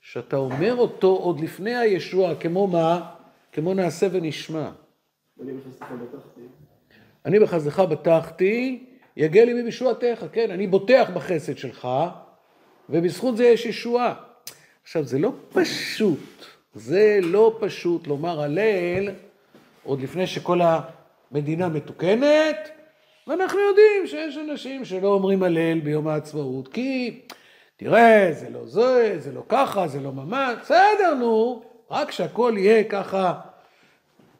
שאתה 0.00 0.36
אומר 0.36 0.74
אותו 0.74 1.06
עוד 1.06 1.40
לפני 1.40 1.76
הישוע, 1.76 2.34
כמו 2.34 2.66
מה? 2.66 3.10
כמו 3.52 3.74
נעשה 3.74 4.06
ונשמע. 4.12 4.70
אני 7.24 7.38
בחסדך 7.38 7.80
בטחתי, 7.80 8.84
יגיע 9.16 9.44
לי 9.44 9.62
בישועתך, 9.62 10.24
כן, 10.32 10.50
אני 10.50 10.66
בוטח 10.66 11.10
בחסד 11.14 11.56
שלך, 11.56 11.88
ובזכות 12.90 13.36
זה 13.36 13.44
יש 13.44 13.66
ישועה. 13.66 14.14
עכשיו, 14.82 15.04
זה 15.04 15.18
לא 15.18 15.32
פשוט, 15.52 16.44
זה 16.74 17.18
לא 17.22 17.56
פשוט 17.60 18.06
לומר 18.06 18.40
הלל 18.40 19.08
עוד 19.82 20.00
לפני 20.00 20.26
שכל 20.26 20.60
המדינה 21.32 21.68
מתוקנת, 21.68 22.70
ואנחנו 23.26 23.58
יודעים 23.60 24.06
שיש 24.06 24.36
אנשים 24.36 24.84
שלא 24.84 25.08
אומרים 25.08 25.42
הלל 25.42 25.80
ביום 25.80 26.08
העצמאות, 26.08 26.68
כי 26.68 27.20
תראה, 27.76 28.28
זה 28.32 28.50
לא 28.50 28.66
זה, 28.66 29.16
זה 29.18 29.32
לא 29.32 29.42
ככה, 29.48 29.88
זה 29.88 30.00
לא 30.00 30.12
ממש, 30.12 30.58
בסדר, 30.62 31.14
נו, 31.18 31.62
רק 31.90 32.10
שהכל 32.10 32.54
יהיה 32.56 32.84
ככה, 32.84 33.40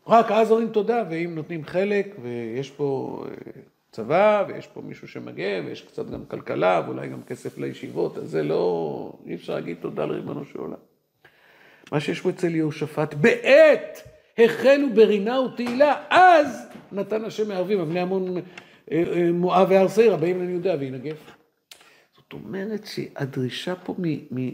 רק 0.07 0.31
אז 0.31 0.51
אומרים 0.51 0.69
תודה, 0.69 1.05
ואם 1.11 1.35
נותנים 1.35 1.65
חלק, 1.65 2.17
ויש 2.23 2.71
פה 2.71 3.23
אה, 3.29 3.63
צבא, 3.91 4.45
ויש 4.49 4.67
פה 4.67 4.81
מישהו 4.85 5.09
שמגן, 5.09 5.65
ויש 5.67 5.83
קצת 5.83 6.11
גם 6.11 6.25
כלכלה, 6.25 6.83
ואולי 6.87 7.09
גם 7.09 7.23
כסף 7.23 7.59
לישיבות, 7.59 8.19
אז 8.19 8.31
זה 8.31 8.43
לא, 8.43 9.13
אי 9.27 9.35
אפשר 9.35 9.55
להגיד 9.55 9.77
תודה 9.81 10.05
לריבונו 10.05 10.45
של 10.45 10.59
עולם. 10.59 10.79
מה 11.93 12.01
שיש 12.01 12.21
פה 12.21 12.31
אצל 12.31 12.55
יהושפט, 12.55 13.15
בעת 13.15 14.03
החלו 14.39 14.95
ברינה 14.95 15.41
ותהילה, 15.41 16.03
אז 16.11 16.69
נתן 16.93 17.25
השם 17.25 17.49
מערבים, 17.49 17.81
אבני 17.81 18.01
המון 18.01 18.41
מואב 19.33 19.67
והר 19.71 19.89
שעיר, 19.89 20.15
הבאים 20.15 20.41
לנו 20.41 20.51
יהודה 20.51 20.75
וינגף. 20.81 21.31
זאת 22.17 22.33
אומרת 22.33 22.87
שהדרישה 22.87 23.75
פה 23.77 23.95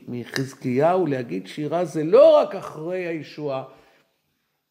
מחזקיהו 0.09 1.07
להגיד 1.07 1.47
שירה 1.47 1.85
זה 1.85 2.05
לא 2.05 2.37
רק 2.37 2.55
אחרי 2.55 3.07
הישועה, 3.07 3.65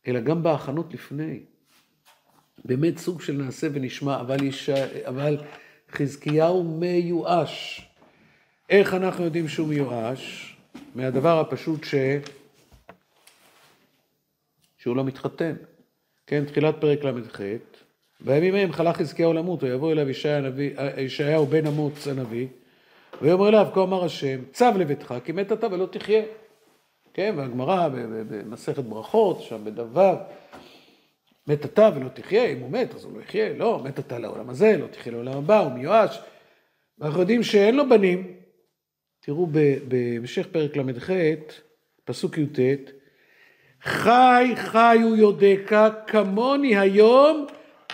אלא 0.07 0.19
גם 0.19 0.43
בהכנות 0.43 0.93
לפני. 0.93 1.39
באמת 2.65 2.97
סוג 2.97 3.21
של 3.21 3.33
נעשה 3.33 3.67
ונשמע, 3.73 4.19
אבל, 4.19 4.43
יש... 4.43 4.69
אבל 5.05 5.37
חזקיהו 5.91 6.63
מיואש. 6.63 7.87
איך 8.69 8.93
אנחנו 8.93 9.23
יודעים 9.23 9.47
שהוא 9.47 9.67
מיואש? 9.67 10.55
מהדבר 10.95 11.39
הפשוט 11.39 11.83
ש... 11.83 11.95
שהוא 14.77 14.95
לא 14.95 15.03
מתחתן. 15.03 15.55
כן, 16.27 16.45
תחילת 16.45 16.75
פרק 16.79 17.03
ל"ח, 17.03 17.41
בימים 18.25 18.55
ההם 18.55 18.71
חלה 18.71 18.93
חזקיהו 18.93 19.33
למות, 19.33 19.63
ויבוא 19.63 19.91
אליו 19.91 20.07
ישעיהו 20.97 21.45
בן 21.45 21.67
אמוץ 21.67 22.07
הנביא, 22.07 22.47
ויאמר 23.21 23.49
אליו, 23.49 23.67
כה 23.73 23.83
אמר 23.83 24.05
השם, 24.05 24.39
צב 24.51 24.73
לביתך, 24.77 25.15
כי 25.23 25.31
מת 25.31 25.51
אתה 25.51 25.67
ולא 25.71 25.85
תחיה. 25.85 26.21
כן, 27.13 27.33
והגמרא 27.37 27.87
במסכת 28.29 28.83
ברכות, 28.83 29.41
שם 29.41 29.65
בדבר, 29.65 30.17
מת 31.47 31.65
אתה 31.65 31.89
ולא 31.95 32.09
תחיה, 32.09 32.45
אם 32.45 32.59
הוא 32.59 32.71
מת 32.71 32.95
אז 32.95 33.03
הוא 33.03 33.13
לא 33.17 33.21
יחיה, 33.21 33.53
לא, 33.53 33.81
מת 33.83 33.99
אתה 33.99 34.19
לעולם 34.19 34.49
הזה, 34.49 34.77
לא 34.77 34.87
תחיה 34.87 35.11
לעולם 35.11 35.37
הבא, 35.37 35.59
הוא 35.59 35.71
מיואש. 35.71 36.19
ואנחנו 36.99 37.19
יודעים 37.19 37.43
שאין 37.43 37.75
לו 37.75 37.89
בנים. 37.89 38.33
תראו 39.19 39.47
בהמשך 39.87 40.47
פרק 40.51 40.77
ל"ח, 40.77 41.09
פסוק 42.05 42.37
י"ט, 42.37 42.59
חי 43.83 44.53
חיו 44.55 45.15
יודקה 45.15 45.89
כמוני 46.07 46.77
היום 46.77 47.45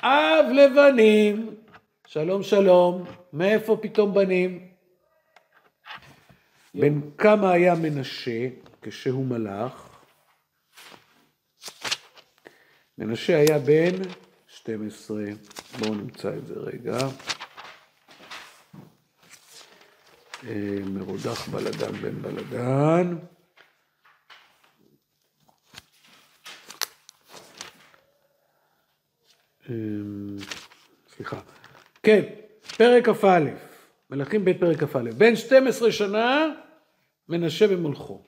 אב 0.03 0.45
לבנים. 0.53 1.55
שלום 2.07 2.43
שלום, 2.43 3.05
מאיפה 3.33 3.77
פתאום 3.81 4.13
בנים? 4.13 4.67
בן 6.75 6.99
כמה 7.17 7.51
היה 7.51 7.75
מנשה 7.75 8.47
כשהוא 8.81 9.25
מלך? 9.25 9.99
מנשה 12.97 13.37
היה 13.37 13.59
בן 13.59 13.95
12. 14.47 15.23
בואו 15.79 15.95
נמצא 15.95 16.33
את 16.37 16.47
זה 16.47 16.53
רגע. 16.57 16.97
אה, 20.47 20.79
מרודח 20.85 21.47
בלדן 21.47 21.91
בן 21.91 22.21
בלדן. 22.21 23.17
סליחה. 31.15 31.39
כן, 32.03 32.21
פרק 32.77 33.09
כ"א, 33.09 33.43
מלכים 34.09 34.45
ב' 34.45 34.53
פרק 34.59 34.83
כ"א. 34.83 35.11
בן 35.17 35.35
12 35.35 35.91
שנה 35.91 36.45
מנשה 37.29 37.67
במולכו. 37.67 38.21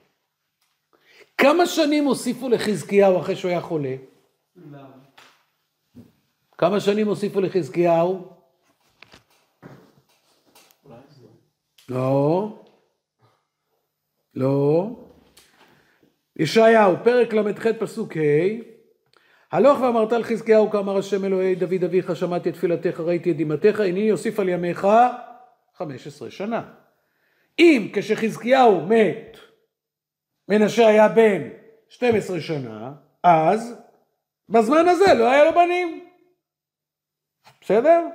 כמה 1.38 1.66
שנים 1.66 2.04
הוסיפו 2.04 2.48
לחזקיהו 2.48 3.20
אחרי 3.20 3.36
שהוא 3.36 3.50
היה 3.50 3.60
חולה? 3.60 3.94
כמה 6.58 6.80
שנים 6.80 7.08
הוסיפו 7.08 7.40
לחזקיהו? 7.40 8.32
לא. 11.88 12.48
לא. 14.34 14.90
ישעיהו, 16.36 16.94
פרק 17.04 17.32
ל"ח 17.32 17.66
פסוק 17.78 18.16
ה' 18.16 18.79
הלוך 19.52 19.80
ואמרת 19.80 20.12
על 20.12 20.24
חזקיהו 20.24 20.70
כאמר 20.70 20.96
השם 20.96 21.24
אלוהי 21.24 21.54
דוד 21.54 21.84
אביך 21.84 22.16
שמעתי 22.16 22.48
את 22.48 22.54
תפילתך 22.54 23.00
ראיתי 23.00 23.30
את 23.30 23.36
דמעתך 23.36 23.80
הנני 23.80 24.12
אוסיף 24.12 24.40
על 24.40 24.48
ימיך 24.48 24.86
חמש 25.76 26.06
עשרה 26.06 26.30
שנה. 26.30 26.62
אם 27.58 27.88
כשחזקיהו 27.92 28.86
מת 28.86 29.36
מנשה 30.48 30.88
היה 30.88 31.08
בן 31.08 31.48
12 31.88 32.40
שנה, 32.40 32.92
אז 33.22 33.74
בזמן 34.48 34.88
הזה 34.88 35.14
לא 35.14 35.30
היה 35.30 35.44
לו 35.44 35.52
בנים. 35.54 36.04
בסדר? 37.60 38.06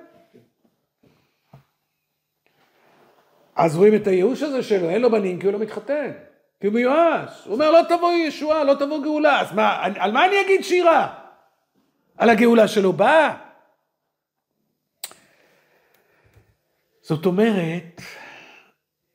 אז 3.55 3.75
רואים 3.75 3.95
את 3.95 4.07
הייאוש 4.07 4.43
הזה 4.43 4.63
שלו, 4.63 4.89
אין 4.89 5.01
לו 5.01 5.11
בנים 5.11 5.39
כי 5.39 5.45
הוא 5.45 5.53
לא 5.53 5.59
מתחתן, 5.59 6.11
כי 6.59 6.67
הוא 6.67 6.73
מיואש. 6.73 7.45
הוא 7.45 7.53
אומר 7.53 7.71
לא 7.71 7.79
תבוא 7.89 8.13
ישועה, 8.13 8.63
לא 8.63 8.73
תבוא 8.73 9.03
גאולה, 9.03 9.41
אז 9.41 9.53
מה, 9.53 9.85
על 9.99 10.11
מה 10.11 10.25
אני 10.25 10.41
אגיד 10.41 10.63
שירה? 10.63 11.24
על 12.17 12.29
הגאולה 12.29 12.67
שלו 12.67 12.93
באה? 12.93 13.37
זאת 17.01 17.25
אומרת, 17.25 18.01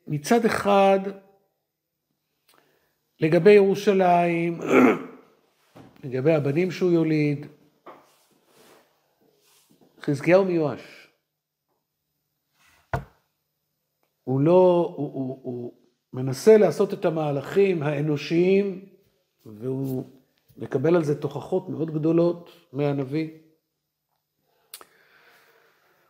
מצד 0.07 0.45
אחד, 0.45 0.99
לגבי 3.19 3.51
ירושלים, 3.51 4.59
לגבי 6.03 6.33
הבנים 6.33 6.71
שהוא 6.71 6.91
יוליד, 6.91 7.45
חזקיהו 10.01 10.45
מיואש. 10.45 11.07
הוא 14.23 14.41
לא, 14.41 14.93
הוא, 14.97 15.13
הוא, 15.13 15.39
הוא 15.43 15.73
מנסה 16.13 16.57
לעשות 16.57 16.93
את 16.93 17.05
המהלכים 17.05 17.83
האנושיים, 17.83 18.85
והוא 19.45 20.20
מקבל 20.61 20.95
על 20.95 21.03
זה 21.03 21.21
תוכחות 21.21 21.69
מאוד 21.69 21.91
גדולות 21.91 22.51
מהנביא. 22.73 23.29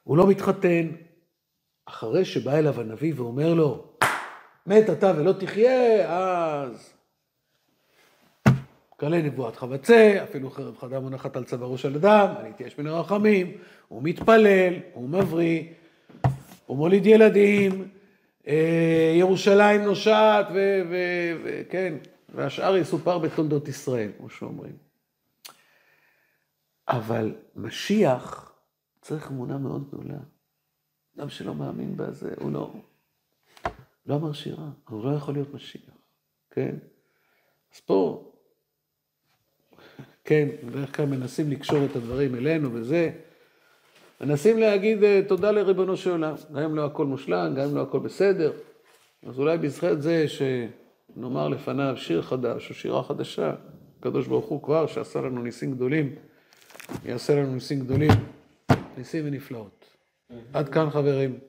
הוא 0.03 0.17
לא 0.17 0.27
מתחתן, 0.27 0.87
אחרי 1.85 2.25
שבא 2.25 2.57
אליו 2.57 2.81
הנביא 2.81 3.13
ואומר 3.15 3.53
לו, 3.53 3.83
מת 4.67 4.89
אתה 4.89 5.13
ולא 5.17 5.31
תחיה, 5.31 6.09
אז 6.09 6.93
כלה 8.97 9.21
נבואתך 9.21 9.65
וצא, 9.69 10.23
אפילו 10.23 10.49
חרב 10.49 10.77
חדה 10.77 10.99
מונחת 10.99 11.35
על 11.35 11.43
צווארו 11.43 11.77
של 11.77 11.95
אדם, 11.95 12.27
אני 12.39 12.49
אתייש 12.49 12.79
מן 12.79 12.87
הרחמים, 12.87 13.57
הוא 13.87 14.03
מתפלל, 14.03 14.73
הוא 14.93 15.09
מבריא, 15.09 15.63
הוא 16.65 16.77
מוליד 16.77 17.05
ילדים, 17.05 17.87
אה, 18.47 19.13
ירושלים 19.15 19.81
נושעת, 19.81 20.47
וכן, 21.43 21.93
והשאר 22.31 22.77
יסופר 22.77 23.17
בתולדות 23.17 23.67
ישראל, 23.67 24.11
כמו 24.17 24.29
שאומרים. 24.29 24.77
אבל 26.87 27.35
משיח 27.55 28.53
צריך 29.01 29.31
אמונה 29.31 29.57
מאוד 29.57 29.87
גדולה. 29.87 30.19
אדם 31.17 31.29
שלא 31.29 31.55
מאמין 31.55 31.97
בזה, 31.97 32.33
הוא 32.37 32.51
לא, 32.51 32.73
לא 34.05 34.15
אמר 34.15 34.33
שירה, 34.33 34.69
הוא 34.89 35.05
לא 35.05 35.15
יכול 35.15 35.33
להיות 35.33 35.53
משיח, 35.53 35.93
כן? 36.51 36.75
אז 37.73 37.79
פה, 37.79 38.31
כן, 40.23 40.47
בדרך 40.65 40.95
כלל 40.95 41.05
מנסים 41.05 41.51
לקשור 41.51 41.85
את 41.85 41.95
הדברים 41.95 42.35
אלינו 42.35 42.73
וזה, 42.73 43.11
מנסים 44.21 44.57
להגיד 44.57 45.03
אה, 45.03 45.21
תודה 45.27 45.51
לריבונו 45.51 45.97
של 45.97 46.09
עולם, 46.09 46.35
גם 46.53 46.63
אם 46.63 46.75
לא 46.75 46.85
הכל 46.85 47.05
מושלם, 47.05 47.53
גם 47.55 47.69
אם 47.69 47.75
לא 47.75 47.81
הכל 47.81 47.99
בסדר, 47.99 48.53
אז 49.23 49.39
אולי 49.39 49.57
בזכות 49.57 50.01
זה 50.01 50.27
שנאמר 51.15 51.47
לפניו 51.47 51.97
שיר 51.97 52.21
חדש 52.21 52.69
או 52.69 52.75
שירה 52.75 53.03
חדשה, 53.03 53.53
הקדוש 53.99 54.27
ברוך 54.27 54.45
הוא 54.45 54.63
כבר 54.63 54.87
שעשה 54.87 55.21
לנו 55.21 55.41
ניסים 55.41 55.71
גדולים, 55.71 56.15
יעשה 57.05 57.35
לנו 57.35 57.53
ניסים 57.53 57.79
גדולים, 57.79 58.11
ניסים 58.97 59.27
ונפלאות. 59.27 59.85
עד 60.53 60.69
כאן 60.69 60.89
חברים. 60.89 61.39